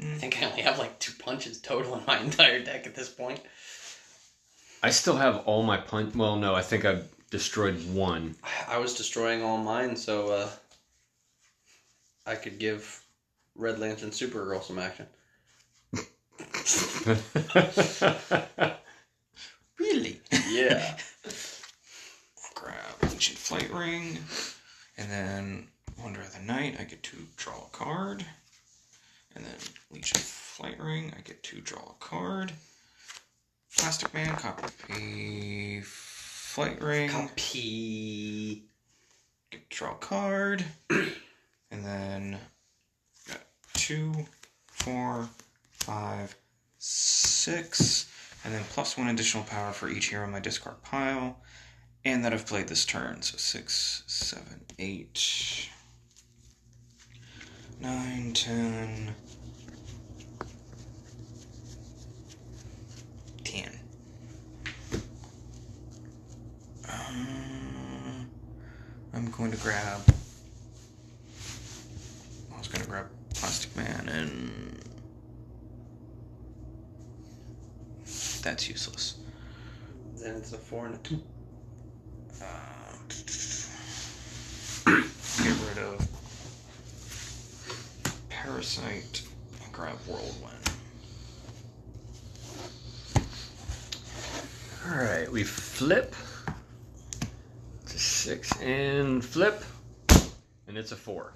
[0.00, 3.08] I think I only have like two punches total in my entire deck at this
[3.08, 3.40] point.
[4.82, 6.14] I still have all my punch.
[6.14, 8.34] Well, no, I think I've destroyed one.
[8.68, 10.50] I was destroying all mine, so uh,
[12.26, 13.02] I could give
[13.54, 15.06] Red Lantern Supergirl some action.
[19.78, 20.20] Really?
[20.50, 20.96] Yeah.
[22.54, 24.18] Grab Ancient Flight Ring.
[24.96, 25.66] And then
[26.02, 28.24] Wonder of the Night, I get to draw a card.
[29.34, 29.54] And then
[29.90, 32.52] Legion Flight Ring, I get to draw a card.
[33.76, 38.62] Plastic Man, copy Flight Ring, Copy.
[39.50, 40.64] get to draw a card.
[40.90, 42.38] and then
[43.28, 43.40] got
[43.74, 44.12] two,
[44.66, 45.28] four,
[45.84, 46.34] five,
[46.78, 48.10] six,
[48.42, 51.38] and then plus one additional power for each hero in my discard pile.
[52.06, 53.20] And that I've played this turn.
[53.22, 55.68] So six, seven, eight,
[57.80, 59.14] nine, ten,
[63.44, 63.78] ten.
[66.90, 68.30] Um,
[69.14, 70.00] I'm going to grab.
[72.54, 74.83] I was going to grab Plastic Man and.
[78.44, 79.14] That's useless.
[80.18, 81.18] Then it's a four and a two.
[82.42, 82.92] Uh,
[85.42, 86.06] get rid of
[88.28, 89.22] Parasite
[89.62, 90.70] and grab Whirlwind.
[94.86, 96.14] All right, we flip
[97.86, 99.64] to six and flip,
[100.68, 101.32] and it's a four.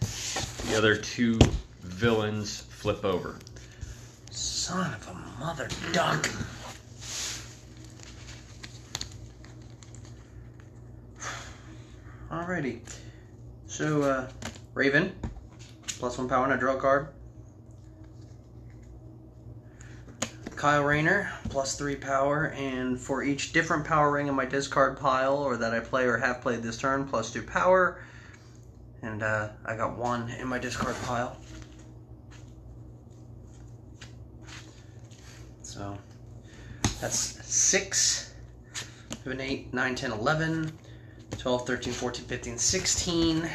[0.00, 1.38] The other two
[1.80, 3.38] villains flip over.
[4.68, 6.28] Son of a mother duck.
[12.30, 12.80] Alrighty.
[13.66, 14.28] So, uh,
[14.74, 15.14] Raven,
[15.98, 17.08] plus one power and a draw card.
[20.54, 25.38] Kyle Rayner, plus three power, and for each different power ring in my discard pile
[25.38, 28.02] or that I play or have played this turn, plus two power.
[29.00, 31.38] And uh, I got one in my discard pile.
[35.78, 35.96] So
[37.00, 37.16] that's
[37.46, 38.34] 6,
[39.22, 40.72] 7, 8, 9, 10, 11,
[41.38, 43.50] 12, 13, 14, 15, 16.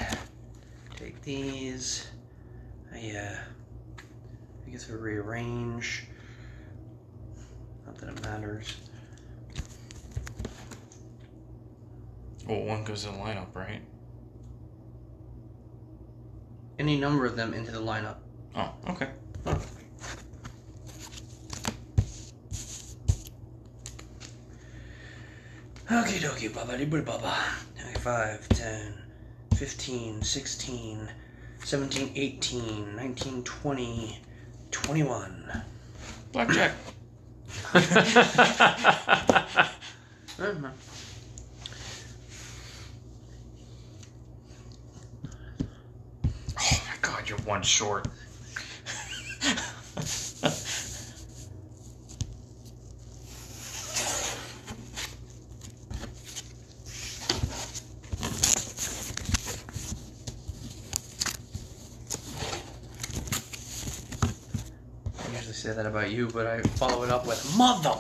[0.95, 2.07] Take these.
[2.93, 3.35] I, uh,
[4.65, 6.05] I guess I rearrange.
[7.85, 8.73] Not that it matters.
[12.47, 13.81] Well, one goes in the lineup, right?
[16.79, 18.15] Any number of them into the lineup.
[18.55, 19.09] Oh, okay.
[25.93, 27.35] Okie dokie, baba dee baba.
[28.03, 28.93] 5, 10,
[29.55, 31.09] 15, 16,
[31.63, 34.19] 17, 18, 19, 20,
[34.71, 35.63] 21.
[36.31, 36.71] Blackjack.
[46.57, 48.07] Oh my god, you're one short.
[65.63, 67.95] say that about you, but I follow it up with mother.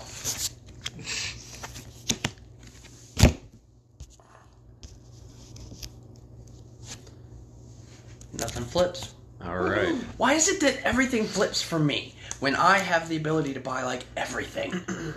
[8.33, 9.13] Nothing flips.
[9.41, 9.95] All right.
[10.17, 13.83] Why is it that everything flips for me when I have the ability to buy
[13.83, 14.73] like everything?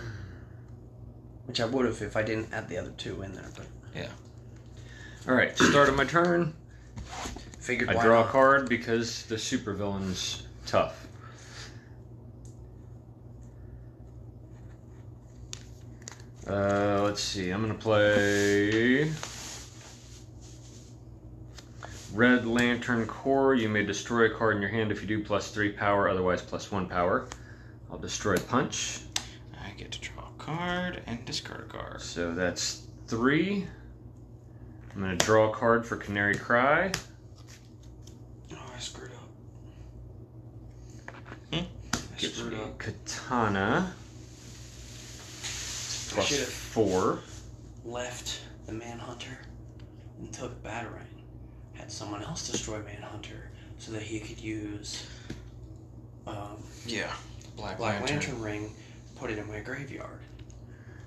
[1.47, 4.07] Which I would have if I didn't add the other two in there, but Yeah.
[5.27, 5.57] All right.
[5.57, 6.53] Start of my turn.
[7.59, 8.31] figured I why draw a not.
[8.31, 11.06] card because the supervillain's tough.
[16.47, 17.49] Uh, let's see.
[17.49, 19.11] I'm gonna play
[22.13, 23.55] Red Lantern Corps.
[23.55, 26.41] You may destroy a card in your hand if you do plus three power, otherwise
[26.41, 27.27] plus one power.
[27.91, 29.01] I'll destroy Punch.
[29.61, 32.01] I get to draw a card and discard a card.
[32.01, 33.67] So that's three.
[34.95, 36.93] I'm gonna draw a card for Canary Cry.
[38.53, 39.29] Oh, I screwed up.
[41.51, 41.65] Hmm?
[41.93, 42.77] I Gives screwed up.
[42.77, 43.93] Katana.
[46.17, 47.19] I Plus should've- four.
[47.85, 49.37] Left the Manhunter
[50.19, 51.05] and took Batarang.
[51.73, 55.05] Had someone else destroy Manhunter so that he could use
[56.25, 57.13] um, Yeah.
[57.55, 58.17] Black, Black Lantern.
[58.17, 58.41] Lantern.
[58.41, 58.75] ring,
[59.15, 60.19] put it in my graveyard.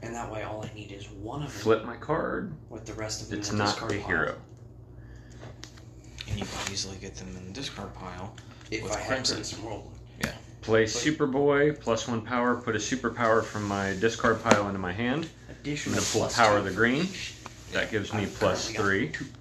[0.02, 2.54] And that way all I need is one of them Flip my card.
[2.70, 4.06] with the rest of them It's in the not discard a pile.
[4.06, 4.36] hero.
[6.28, 8.34] And you can easily get them in the discard pile.
[8.70, 9.36] If With I had Crimson.
[9.36, 9.92] Crimson World.
[10.62, 12.54] Play Superboy, plus one power.
[12.56, 15.28] Put a superpower from my discard pile into my hand.
[15.48, 16.58] I'm Additional gonna pull plus Power two.
[16.58, 17.08] of the Green.
[17.72, 19.26] That gives me I've plus currently got three.
[19.26, 19.32] two.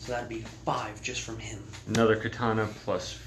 [0.00, 1.62] So that'd be five just from him.
[1.86, 3.18] Another Katana plus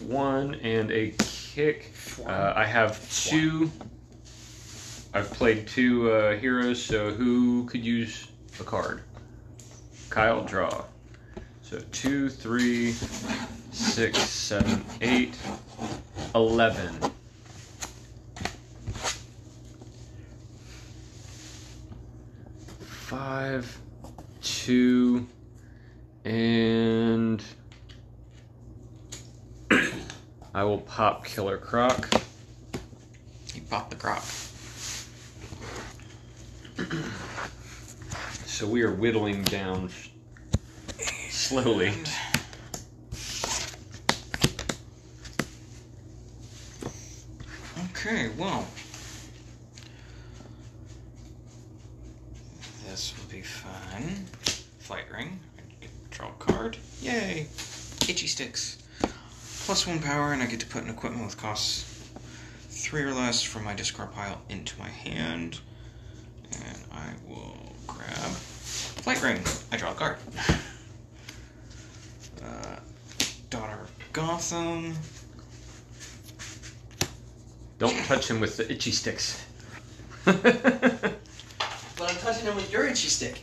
[0.00, 1.92] one and a kick.
[2.26, 3.70] Uh, I have two.
[5.14, 8.28] I've played two uh, heroes, so who could use
[8.60, 9.02] a card?
[10.08, 10.84] Kyle, draw.
[11.70, 12.90] So two, three,
[13.70, 15.36] six, seven, eight,
[16.34, 16.98] eleven.
[22.80, 23.78] Five,
[24.42, 25.28] two,
[26.24, 27.40] and
[30.52, 32.12] I will pop Killer Croc.
[33.54, 34.24] You pop the croc.
[38.44, 39.90] So we are whittling down
[41.50, 41.88] slowly.
[41.88, 42.08] And-
[47.90, 48.66] Okay, well.
[52.88, 54.26] This will be fun.
[54.78, 55.40] Flight ring.
[55.82, 56.76] I draw a card.
[57.02, 57.48] Yay!
[58.08, 58.78] Itchy sticks.
[59.66, 61.84] Plus one power, and I get to put an equipment with costs
[62.68, 65.58] three or less from my discard pile into my hand.
[66.52, 69.40] And I will grab Flight ring.
[69.72, 70.18] I draw a card.
[72.44, 72.76] Uh,
[73.50, 74.94] Daughter of Gotham.
[77.78, 79.44] Don't touch him with the itchy sticks.
[82.00, 83.42] But I'm touching him with your itchy stick.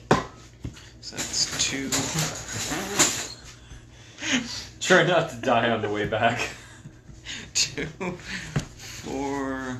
[1.01, 1.89] So that's two.
[4.81, 6.39] Try not to die on the way back.
[7.53, 9.77] two, four,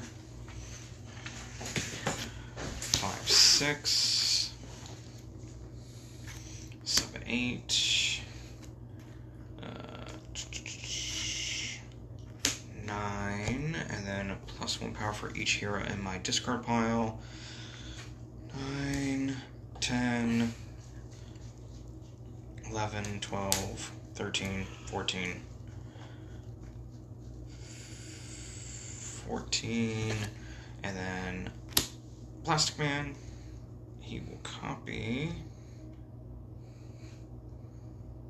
[2.99, 4.53] five, six,
[6.83, 8.21] seven, eight,
[9.63, 10.05] uh,
[12.85, 14.35] nine, and then a
[14.67, 17.21] plus one power for each hero in my discard pile.
[18.53, 19.37] Nine,
[19.79, 20.53] ten,
[22.69, 25.39] eleven, twelve, thirteen, fourteen.
[29.27, 30.13] 14
[30.83, 31.51] and then
[32.45, 33.13] plastic man
[33.99, 35.33] he will copy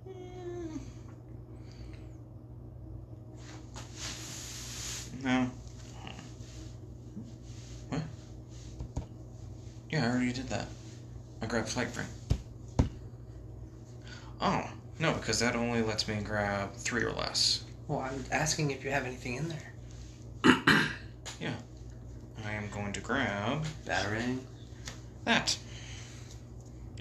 [0.04, 0.78] Hmm.
[5.24, 5.52] no
[7.90, 8.02] what
[9.98, 10.68] yeah i already did that
[11.42, 12.88] i grabbed flight ring
[14.42, 14.70] oh
[15.00, 18.92] no because that only lets me grab three or less Well, I'm asking if you
[18.92, 19.74] have anything in there.
[21.40, 21.54] Yeah.
[22.46, 24.40] I am going to grab Batarang.
[25.26, 25.56] That.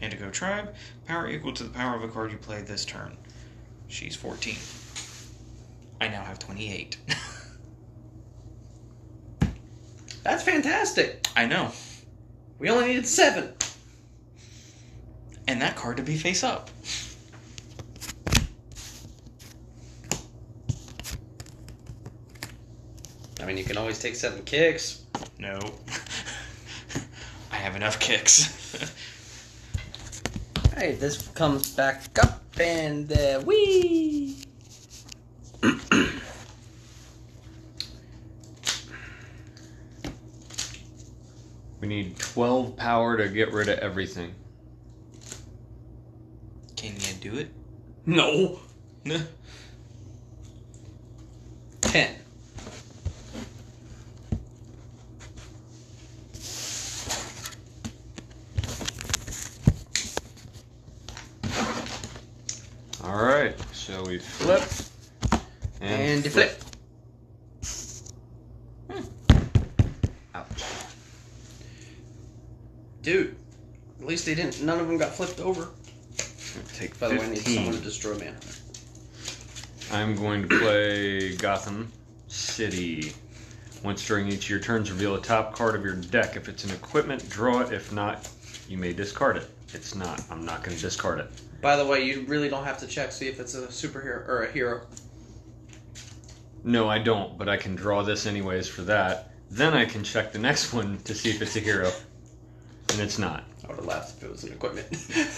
[0.02, 0.74] Indigo Tribe.
[1.06, 3.16] Power equal to the power of a card you played this turn.
[3.88, 4.56] She's 14.
[6.02, 6.98] I now have 28.
[10.22, 11.26] That's fantastic.
[11.34, 11.72] I know.
[12.58, 13.52] We only needed seven.
[15.48, 16.70] And that card to be face up.
[23.40, 25.02] I mean, you can always take seven kicks.
[25.38, 25.58] No.
[27.52, 28.92] I have enough kicks.
[30.76, 34.45] Hey, this comes back up and uh, wee.
[41.86, 44.34] We need 12 power to get rid of everything.
[46.74, 47.52] Can you do it?
[48.04, 48.58] No.
[51.82, 52.16] Ten.
[63.04, 64.64] Alright, so we flip.
[65.80, 66.60] And you flip.
[70.34, 70.64] Ouch.
[73.02, 73.36] Dude,
[74.00, 74.55] at least they didn't.
[74.66, 75.68] None of them got flipped over.
[76.74, 77.54] Take By the way, I need 15.
[77.54, 78.48] someone to destroy Manhunter.
[79.92, 81.92] I'm going to play Gotham
[82.26, 83.12] City.
[83.84, 86.34] Once during each of your turns, reveal a top card of your deck.
[86.34, 87.72] If it's an equipment, draw it.
[87.72, 88.28] If not,
[88.68, 89.48] you may discard it.
[89.72, 90.20] It's not.
[90.32, 91.30] I'm not going to discard it.
[91.62, 94.46] By the way, you really don't have to check see if it's a superhero or
[94.46, 94.80] a hero.
[96.64, 99.30] No, I don't, but I can draw this anyways for that.
[99.48, 101.92] Then I can check the next one to see if it's a hero.
[102.90, 103.44] And it's not.
[103.66, 104.90] I would have laughed if it was an equipment.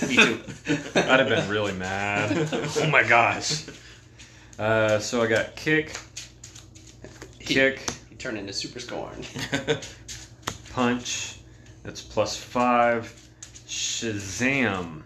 [0.08, 0.40] Me too.
[0.94, 2.48] I'd have been really mad.
[2.52, 3.64] Oh my gosh.
[4.58, 5.96] Uh, so I got kick,
[7.38, 9.24] He- kick, He turned into Super Scorn.
[10.72, 11.38] punch.
[11.84, 13.04] That's plus five.
[13.66, 15.02] Shazam.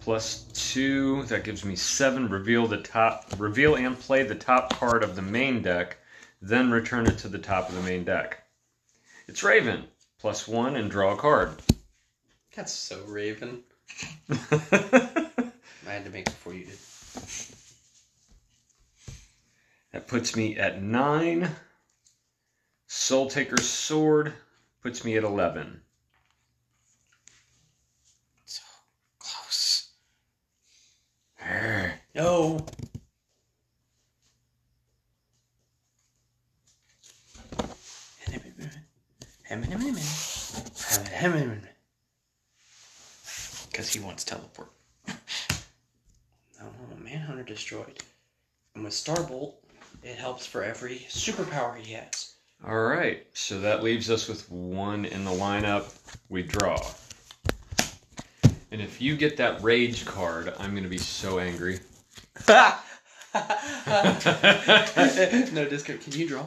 [0.00, 1.22] Plus two.
[1.24, 2.28] That gives me seven.
[2.28, 3.32] Reveal the top.
[3.38, 5.96] Reveal and play the top card of the main deck.
[6.42, 8.42] Then return it to the top of the main deck.
[9.26, 9.84] It's Raven.
[10.18, 11.50] Plus one and draw a card.
[12.58, 13.62] That's so Raven.
[14.28, 14.34] I
[15.86, 16.78] had to make it before you did.
[19.92, 21.50] that puts me at nine.
[22.88, 24.32] Soul Taker's Sword
[24.82, 25.80] puts me at 11.
[28.44, 28.62] so
[29.20, 29.90] close.
[32.16, 32.66] No.
[43.78, 44.72] Because he wants teleport.
[46.60, 48.02] Oh, Manhunter destroyed.
[48.74, 49.54] And with Starbolt,
[50.02, 52.34] it helps for every superpower he has.
[52.66, 55.96] All right, so that leaves us with one in the lineup.
[56.28, 56.84] We draw.
[58.72, 61.78] And if you get that rage card, I'm going to be so angry.
[62.48, 62.74] no
[65.68, 66.00] discount.
[66.00, 66.46] Can you draw?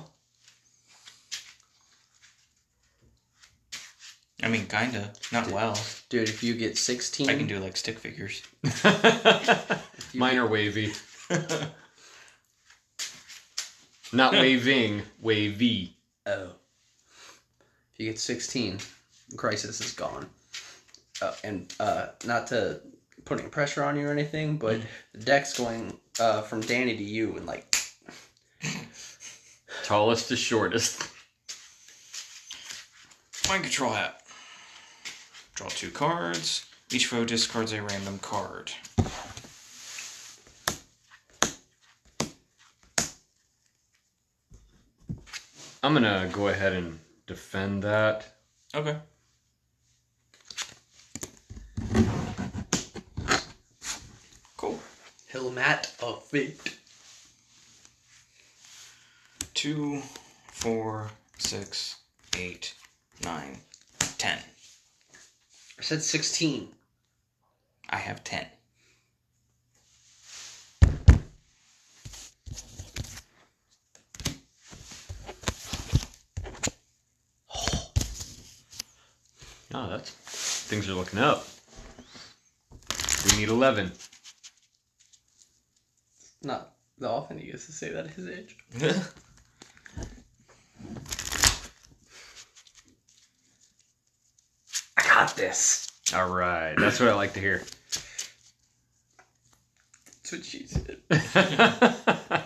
[4.43, 5.11] I mean, kinda.
[5.31, 5.77] Not well.
[6.09, 7.29] Dude, if you get 16.
[7.29, 8.41] I can do like stick figures.
[10.13, 10.93] Mine are wavy.
[14.13, 15.95] Not waving, wavy.
[16.25, 16.49] Oh.
[17.93, 18.79] If you get 16,
[19.37, 20.27] Crisis is gone.
[21.21, 22.81] Uh, and uh, not to
[23.25, 24.81] putting pressure on you or anything, but
[25.13, 27.75] the deck's going uh, from Danny to you and like.
[29.83, 31.07] Tallest to shortest.
[33.47, 34.20] Mind control hat.
[35.61, 36.65] Draw two cards.
[36.91, 38.71] Each foe discards a random card.
[45.83, 46.97] I'm going to go ahead and
[47.27, 48.37] defend that.
[48.73, 48.97] Okay.
[54.57, 54.79] Cool.
[55.27, 56.79] Helmet of Fate.
[59.53, 60.01] Two,
[60.47, 61.97] four, six,
[62.35, 62.73] eight,
[63.23, 63.59] nine,
[64.17, 64.39] ten.
[65.81, 66.69] I said 16.
[67.89, 68.45] I have ten.
[79.73, 81.47] Oh, that's things are looking up.
[83.31, 83.91] We need 11.
[86.43, 88.55] Not the often he gets to say that at his age.
[96.13, 97.63] All right, that's what I like to hear.
[100.05, 100.97] That's what she said.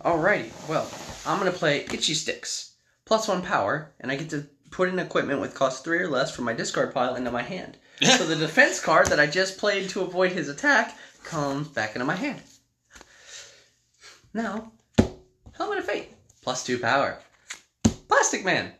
[0.00, 0.90] Alrighty, well,
[1.26, 2.74] I'm gonna play Itchy Sticks.
[3.04, 6.34] Plus one power, and I get to put in equipment with cost three or less
[6.34, 7.76] from my discard pile into my hand.
[8.02, 12.04] so the defense card that I just played to avoid his attack comes back into
[12.04, 12.42] my hand.
[14.32, 14.72] Now,
[15.52, 16.12] Helmet of Fate.
[16.42, 17.18] Plus two power.
[18.08, 18.72] Plastic Man.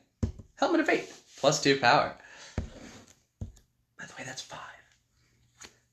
[0.57, 1.13] Helmet of Fate.
[1.39, 2.17] Plus two power.
[4.25, 4.61] By the way, that's five.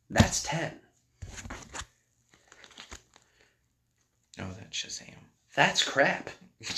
[0.10, 0.74] That's ten.
[4.40, 5.16] oh, that's Shazam.
[5.56, 6.30] That's crap.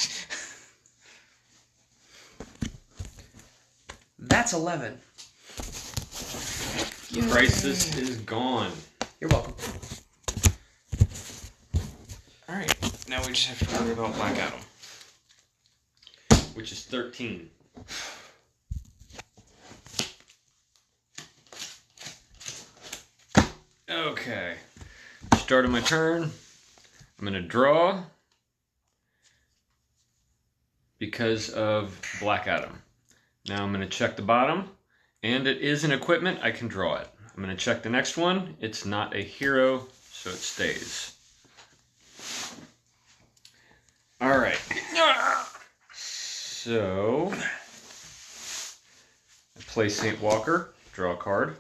[4.26, 4.97] That's 11.
[7.12, 8.72] The Crisis is gone.
[9.20, 9.54] You're welcome.
[12.49, 14.60] Alright, now we just have to worry about Black Adam.
[16.54, 17.49] Which is 13.
[23.93, 24.55] Okay.
[25.37, 26.23] Start of my turn.
[26.23, 28.01] I'm going to draw
[30.97, 32.81] because of Black Adam.
[33.47, 34.71] Now I'm going to check the bottom,
[35.21, 36.39] and it is an equipment.
[36.41, 37.07] I can draw it.
[37.35, 38.57] I'm going to check the next one.
[38.59, 41.15] It's not a hero, so it stays.
[44.19, 44.59] All right.
[45.93, 47.31] So
[49.55, 51.57] I play Saint Walker, draw a card.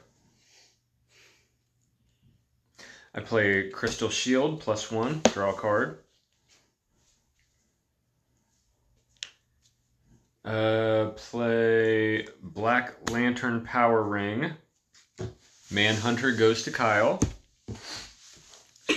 [3.15, 5.99] I play Crystal Shield plus one, draw a card.
[10.43, 14.51] Uh, play Black Lantern Power Ring.
[15.71, 17.19] Manhunter goes to Kyle.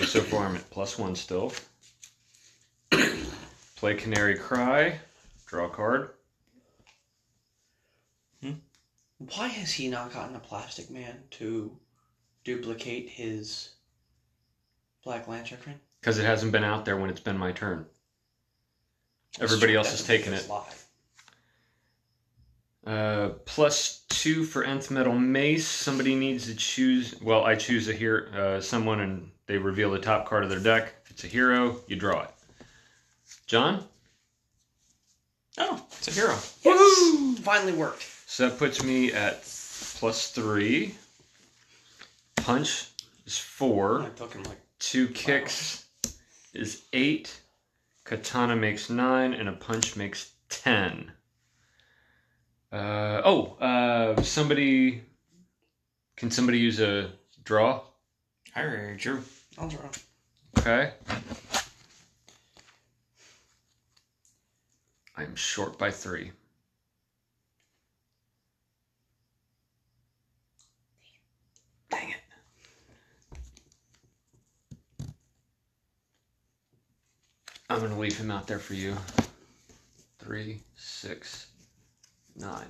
[0.05, 1.53] So, far I'm at plus one still.
[3.77, 4.99] play Canary Cry,
[5.47, 6.11] draw a card.
[9.19, 11.77] Why has he not gotten a Plastic Man to
[12.45, 13.76] duplicate his
[15.07, 15.81] Black Lantern?
[16.01, 17.87] Because it hasn't been out there when it's been my turn.
[19.41, 20.49] Everybody else has taken it.
[20.49, 20.85] Live.
[22.85, 25.65] Uh, plus two for nth metal mace.
[25.65, 27.15] Somebody needs to choose.
[27.23, 30.59] Well, I choose a hero, uh, someone, and they reveal the top card of their
[30.59, 30.93] deck.
[31.05, 32.31] If it's a hero, you draw it.
[33.47, 33.85] John.
[35.57, 36.37] Oh, it's a hero.
[36.65, 37.39] Yes!
[37.45, 38.05] Finally worked.
[38.27, 39.43] So that puts me at
[39.99, 40.97] plus three.
[42.35, 42.89] Punch
[43.25, 44.03] is four.
[44.03, 45.85] I took him like Two kicks
[46.55, 47.41] is eight.
[48.05, 51.11] Katana makes nine, and a punch makes ten.
[52.71, 55.03] Uh, oh, uh, somebody.
[56.17, 57.11] Can somebody use a
[57.43, 57.83] draw?
[58.55, 59.25] I already drew.
[59.59, 59.81] I'll draw.
[60.57, 60.93] Okay.
[65.17, 66.31] I'm short by three.
[71.91, 72.17] Dang it.
[77.77, 78.97] I'm gonna leave him out there for you.
[80.19, 81.49] Three, six,
[82.35, 82.65] nine.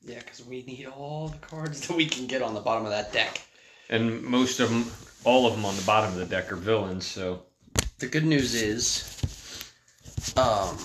[0.00, 2.90] Yeah, because we need all the cards that we can get on the bottom of
[2.90, 3.42] that deck.
[3.90, 4.90] And most of them,
[5.24, 7.42] all of them on the bottom of the deck are villains, so.
[7.98, 9.70] The good news is,
[10.38, 10.78] um,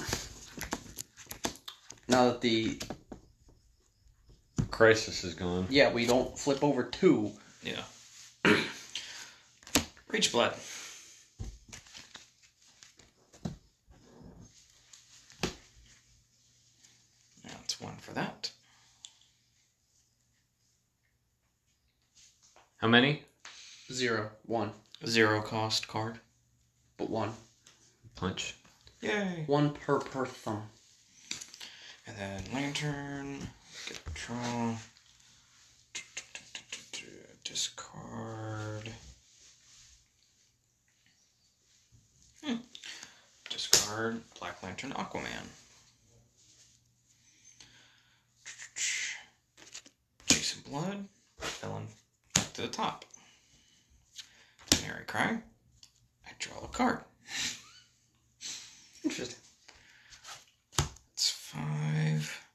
[2.09, 2.77] now that the
[4.69, 5.67] Crisis is gone.
[5.69, 7.31] yeah we don't flip over two.
[7.63, 7.83] Yeah.
[10.09, 10.55] Reach blood.
[17.65, 18.51] That's one for that.
[22.85, 23.23] How many?
[23.91, 24.71] Zero, one,
[25.07, 26.19] Zero cost card.
[26.97, 27.31] but one,
[28.15, 28.53] Punch.
[29.01, 29.43] Yay.
[29.47, 30.57] one per person.
[32.05, 33.39] And then lantern.
[33.87, 34.75] Get draw.
[37.43, 38.91] Discard.
[42.43, 42.57] Hmm.
[43.49, 45.47] Discard Black Lantern Aquaman.
[50.27, 51.05] Jason Blood.
[51.39, 51.87] Villain
[52.55, 53.03] to the top.
[54.71, 55.39] Canary Cry.
[56.25, 56.99] I draw a card.
[59.03, 59.39] Interesting.
[61.13, 62.47] It's five.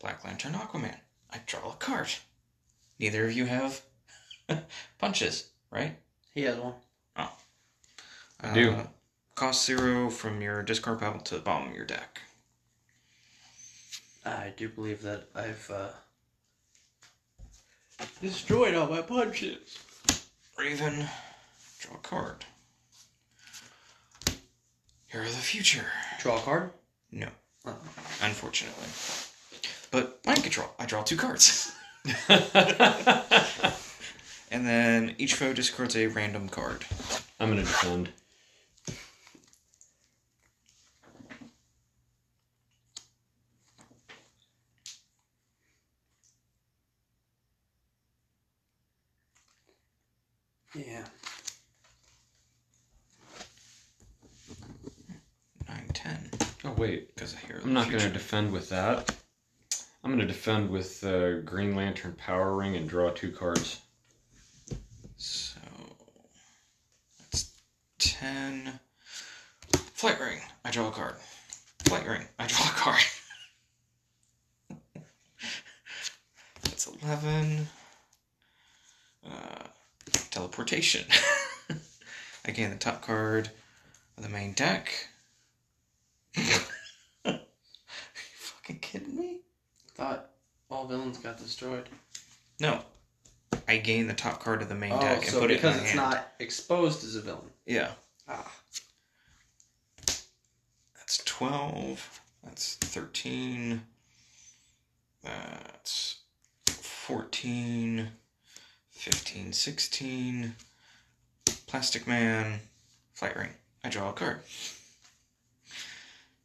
[0.00, 0.94] Black Lantern Aquaman.
[1.32, 2.08] I draw a card.
[3.00, 3.82] Neither of you have
[4.98, 5.96] punches, right?
[6.32, 6.74] He has one.
[7.16, 7.32] Oh.
[8.40, 8.76] I do.
[9.34, 12.20] cost zero from your discard pile to the bottom of your deck.
[14.24, 15.88] I do believe that I've uh,
[18.20, 19.78] destroyed all my punches.
[20.58, 21.06] Raven,
[21.80, 22.44] draw a card.
[25.06, 25.86] Hero of the Future.
[26.20, 26.70] Draw a card.
[27.12, 27.28] No,
[27.64, 27.76] Oh.
[28.22, 28.88] unfortunately.
[29.90, 30.68] But mind control.
[30.78, 31.72] I draw two cards.
[34.50, 36.84] and then each foe discards a random card.
[37.40, 38.10] I'm gonna defend.
[50.74, 51.04] Yeah.
[55.68, 56.30] Nine, ten.
[56.64, 58.06] Oh wait, Because of Hero of I'm the not Future.
[58.08, 59.16] gonna defend with that.
[60.04, 63.80] I'm gonna defend with uh, Green Lantern Power Ring and draw two cards.
[65.16, 65.58] So
[67.32, 67.50] that's
[67.98, 68.80] ten.
[69.72, 70.40] Flight ring.
[70.62, 71.14] I draw a card.
[71.86, 72.26] Flight ring.
[72.38, 73.02] I draw a card.
[76.64, 77.66] that's eleven.
[79.26, 79.64] Uh,
[80.28, 81.06] teleportation.
[82.44, 83.48] Again, the top card
[84.18, 84.92] of the main deck.
[86.36, 87.38] you
[88.68, 89.40] fucking kidding me?
[89.98, 90.30] Thought
[90.70, 91.88] all villains got destroyed.
[92.60, 92.80] No.
[93.66, 95.74] I gain the top card of the main Oh, deck and so put it because
[95.74, 96.10] in my it's hand.
[96.10, 97.50] not exposed as a villain.
[97.66, 97.90] Yeah.
[98.28, 98.50] Ah.
[100.94, 102.20] That's 12.
[102.44, 103.82] That's 13.
[105.24, 106.18] That's
[106.68, 108.08] 14.
[108.90, 110.54] 15, 16.
[111.66, 112.60] Plastic Man.
[113.14, 113.50] Flight Ring.
[113.82, 114.40] I draw a card.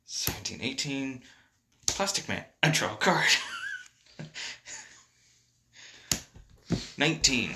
[0.05, 1.21] 17, 18.
[1.87, 2.43] Plastic Man.
[2.61, 3.29] I draw a card.
[6.97, 7.55] 19.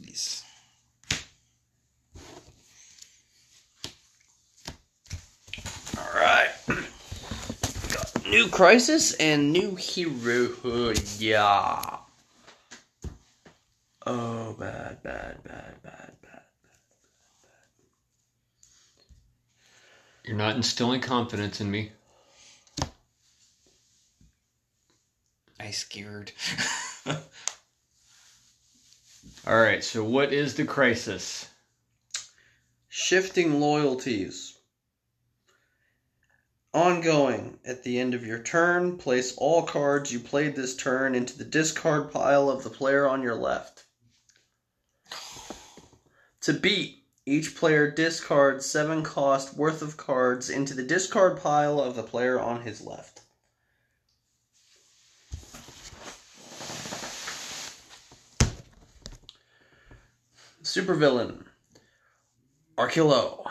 [0.00, 0.44] Yes.
[5.98, 6.50] All right.
[7.92, 10.92] Got new crisis and new hero.
[11.18, 11.98] Yeah.
[14.06, 16.42] Oh, bad, bad, bad, bad, bad.
[20.26, 21.92] You're not instilling confidence in me.
[25.60, 26.32] I scared.
[27.06, 27.16] All
[29.46, 31.48] right, so what is the crisis?
[32.88, 34.58] Shifting loyalties.
[36.74, 37.60] Ongoing.
[37.64, 41.44] At the end of your turn, place all cards you played this turn into the
[41.44, 43.84] discard pile of the player on your left.
[46.40, 51.96] To beat, each player discards seven cost worth of cards into the discard pile of
[51.96, 53.22] the player on his left.
[60.62, 61.44] Supervillain.
[62.78, 63.50] Arkillo.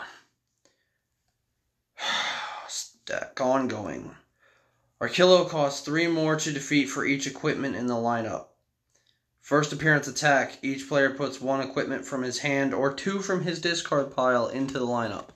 [2.68, 4.14] Stack ongoing.
[5.02, 8.46] Arkillo costs three more to defeat for each equipment in the lineup.
[9.46, 13.60] First appearance attack, each player puts one equipment from his hand or two from his
[13.60, 15.26] discard pile into the lineup.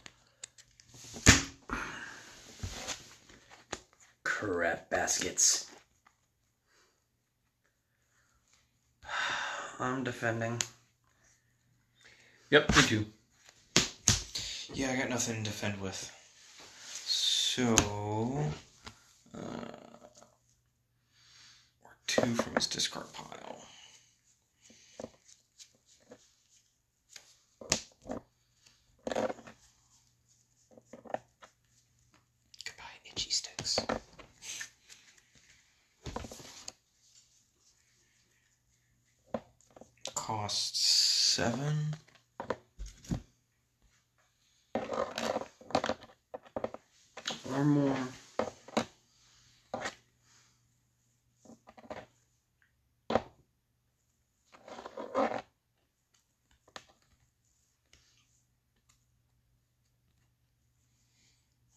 [4.25, 5.71] Crap baskets.
[9.79, 10.61] I'm defending.
[12.51, 13.07] Yep, me too.
[14.75, 16.11] yeah, I got nothing to defend with.
[16.83, 17.77] So.
[19.33, 19.39] Uh,
[21.85, 23.41] or two from his discard pile.
[32.65, 33.79] Goodbye, itchy sticks.
[40.15, 40.77] Cost
[41.41, 41.97] seven.
[47.55, 47.97] Or more.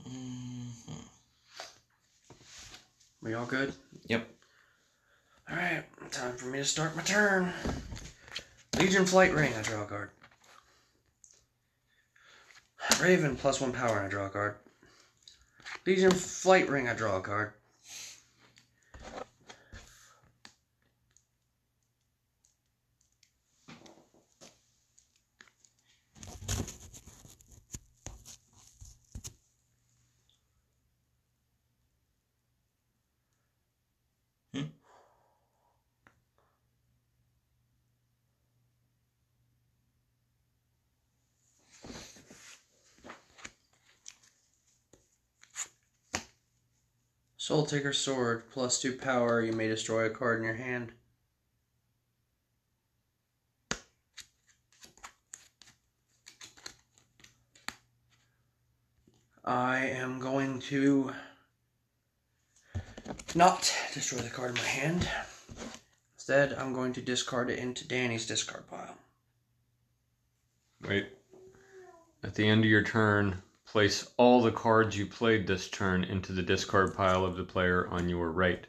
[0.06, 0.92] Mm-hmm.
[3.22, 3.74] We all good?
[4.08, 4.28] Yep.
[5.50, 7.54] Alright, time for me to start my turn.
[8.84, 10.10] Legion Flight Ring, I draw a card.
[13.02, 14.56] Raven, plus one power, I draw a card.
[15.86, 17.54] Legion Flight Ring, I draw a card.
[47.74, 50.92] Soul Taker Sword, plus two power, you may destroy a card in your hand.
[59.44, 61.14] I am going to
[63.34, 65.10] not destroy the card in my hand.
[66.16, 68.96] Instead, I'm going to discard it into Danny's discard pile.
[70.88, 71.08] Wait.
[72.24, 76.32] At the end of your turn, place all the cards you played this turn into
[76.32, 78.68] the discard pile of the player on your right.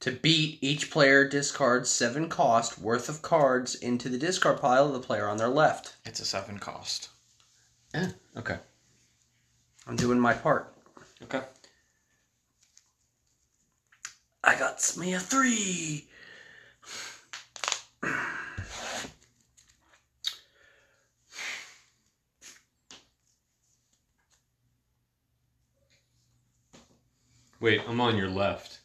[0.00, 4.92] To beat, each player discards seven cost worth of cards into the discard pile of
[4.92, 5.96] the player on their left.
[6.04, 7.08] It's a seven cost.
[7.94, 8.58] Eh, okay.
[9.86, 10.72] I'm doing my part.
[11.22, 11.42] Okay.
[14.44, 16.08] I got me a three.
[27.60, 28.80] Wait, I'm on your left.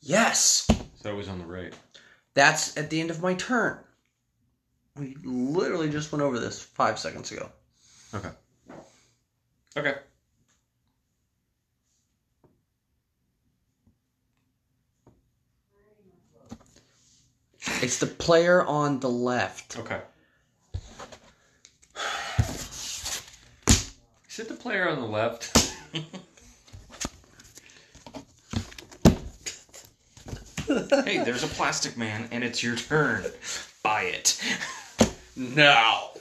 [0.00, 0.66] Yes.
[1.02, 1.74] So I was on the right.
[2.34, 3.78] That's at the end of my turn.
[4.96, 7.50] We literally just went over this five seconds ago.
[8.14, 8.30] Okay.
[9.76, 9.94] Okay.
[17.82, 19.78] It's the player on the left.
[19.78, 20.00] Okay.
[24.30, 25.74] Is it the player on the left?
[31.04, 33.24] hey, there's a plastic man, and it's your turn.
[33.82, 34.42] Buy it.
[35.38, 36.12] No.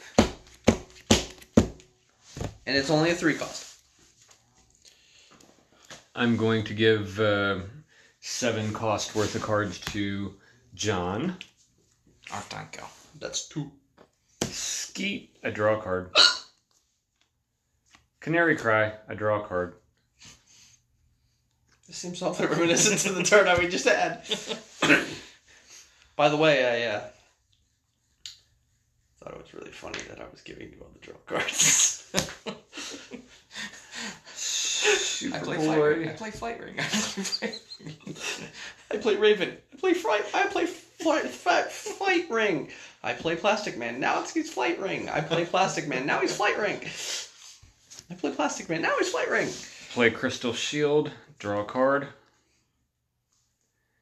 [2.67, 3.77] And it's only a three cost.
[6.13, 7.59] I'm going to give uh,
[8.19, 10.33] seven cost worth of cards to
[10.73, 11.37] John.
[12.33, 12.43] Oh.
[13.21, 13.71] That's two.
[14.41, 16.13] Skeet, I draw a card.
[18.19, 19.75] Canary Cry, I draw a card.
[21.87, 24.21] This seems awfully reminiscent to the turn I we just had.
[26.15, 27.01] By the way, I uh,
[29.19, 32.09] thought it was really funny that I was giving you all the draw cards.
[35.33, 36.09] I play flight ring.
[36.09, 36.75] I play flight ring.
[36.79, 38.15] I play flight ring.
[38.91, 39.57] I play Raven.
[39.73, 40.25] I play Fright.
[40.33, 42.69] I play Flight, Flight, Flight Ring.
[43.03, 43.99] I play Plastic Man.
[43.99, 45.09] Now it's he's Flight Ring.
[45.09, 46.05] I play Plastic Man.
[46.05, 46.79] Now he's Flight Ring.
[48.09, 48.81] I play Plastic Man.
[48.81, 49.49] Now he's Flight Ring.
[49.91, 52.07] Play Crystal Shield, draw a card.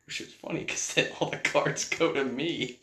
[0.05, 2.79] Which is funny because then all the cards go to me.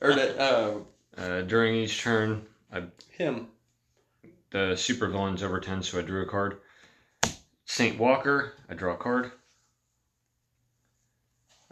[0.00, 0.78] Or to uh,
[1.16, 3.48] Uh, during each turn, I, him.
[4.50, 6.58] the super villain's over 10, so I drew a card.
[7.64, 9.32] Saint Walker, I draw a card.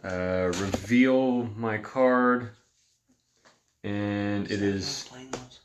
[0.03, 2.49] Uh, reveal my card,
[3.85, 5.59] and it is playing those.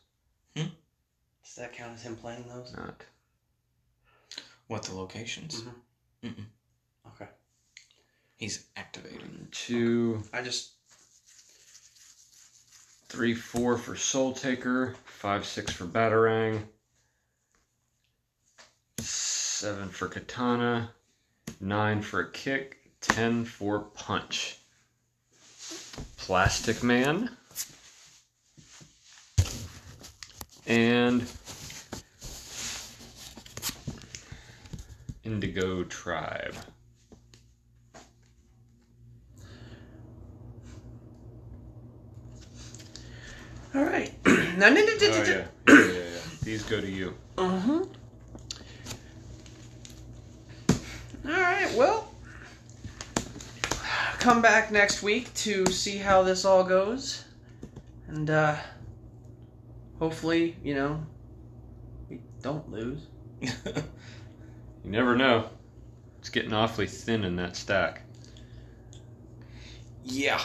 [0.56, 0.68] Hmm?
[1.42, 2.72] Does that count as him playing those?
[2.76, 3.02] not.
[4.68, 5.62] What the locations?
[5.62, 5.74] Mhm.
[6.24, 6.46] Mm-mm.
[7.14, 7.30] Okay.
[8.36, 9.48] He's activating.
[9.50, 10.72] Two, I just
[13.08, 16.62] three, four for Soul Taker, five, six for Batarang,
[18.98, 20.90] seven for Katana,
[21.60, 24.58] nine for a kick, ten for Punch.
[26.16, 27.30] Plastic Man.
[30.66, 31.26] And
[35.28, 36.54] Indigo Tribe.
[43.74, 44.10] all right.
[44.56, 45.44] now, no, no, no, Oh, yeah.
[45.68, 46.20] Yeah, yeah, yeah.
[46.42, 47.14] These go to you.
[47.36, 47.84] Uh-huh.
[51.26, 52.08] All right, well,
[54.18, 57.24] come back next week to see how this all goes.
[58.06, 58.56] And uh
[59.98, 61.06] hopefully, you know,
[62.08, 63.02] we don't lose.
[64.88, 65.50] You never know.
[66.18, 68.04] It's getting awfully thin in that stack.
[70.02, 70.40] yeah.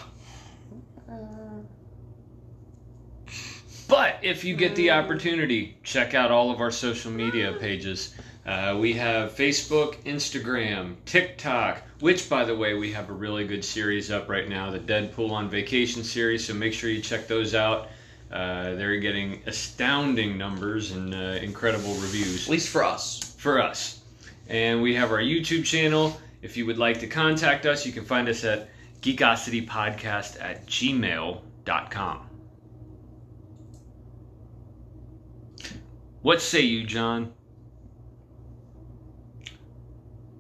[3.88, 8.16] But if you get the opportunity, check out all of our social media pages.
[8.46, 13.64] Uh, we have Facebook, Instagram, TikTok, which, by the way, we have a really good
[13.64, 17.56] series up right now, the Deadpool on Vacation series, so make sure you check those
[17.56, 17.88] out.
[18.30, 23.36] Uh, they're getting astounding numbers and uh, incredible reviews At least for us.
[23.38, 24.02] for us.
[24.48, 26.20] And we have our YouTube channel.
[26.42, 28.70] If you would like to contact us, you can find us at
[29.02, 32.30] geekositypodcast at gmail.com.
[36.22, 37.34] What say you, John?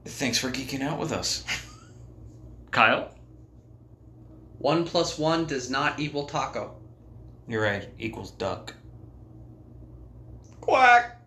[0.05, 1.43] Thanks for geeking out with us.
[2.71, 3.13] Kyle?
[4.59, 6.75] One plus one does not equal taco.
[7.47, 7.89] You're right.
[7.99, 8.73] Equals duck.
[10.61, 11.19] Quack.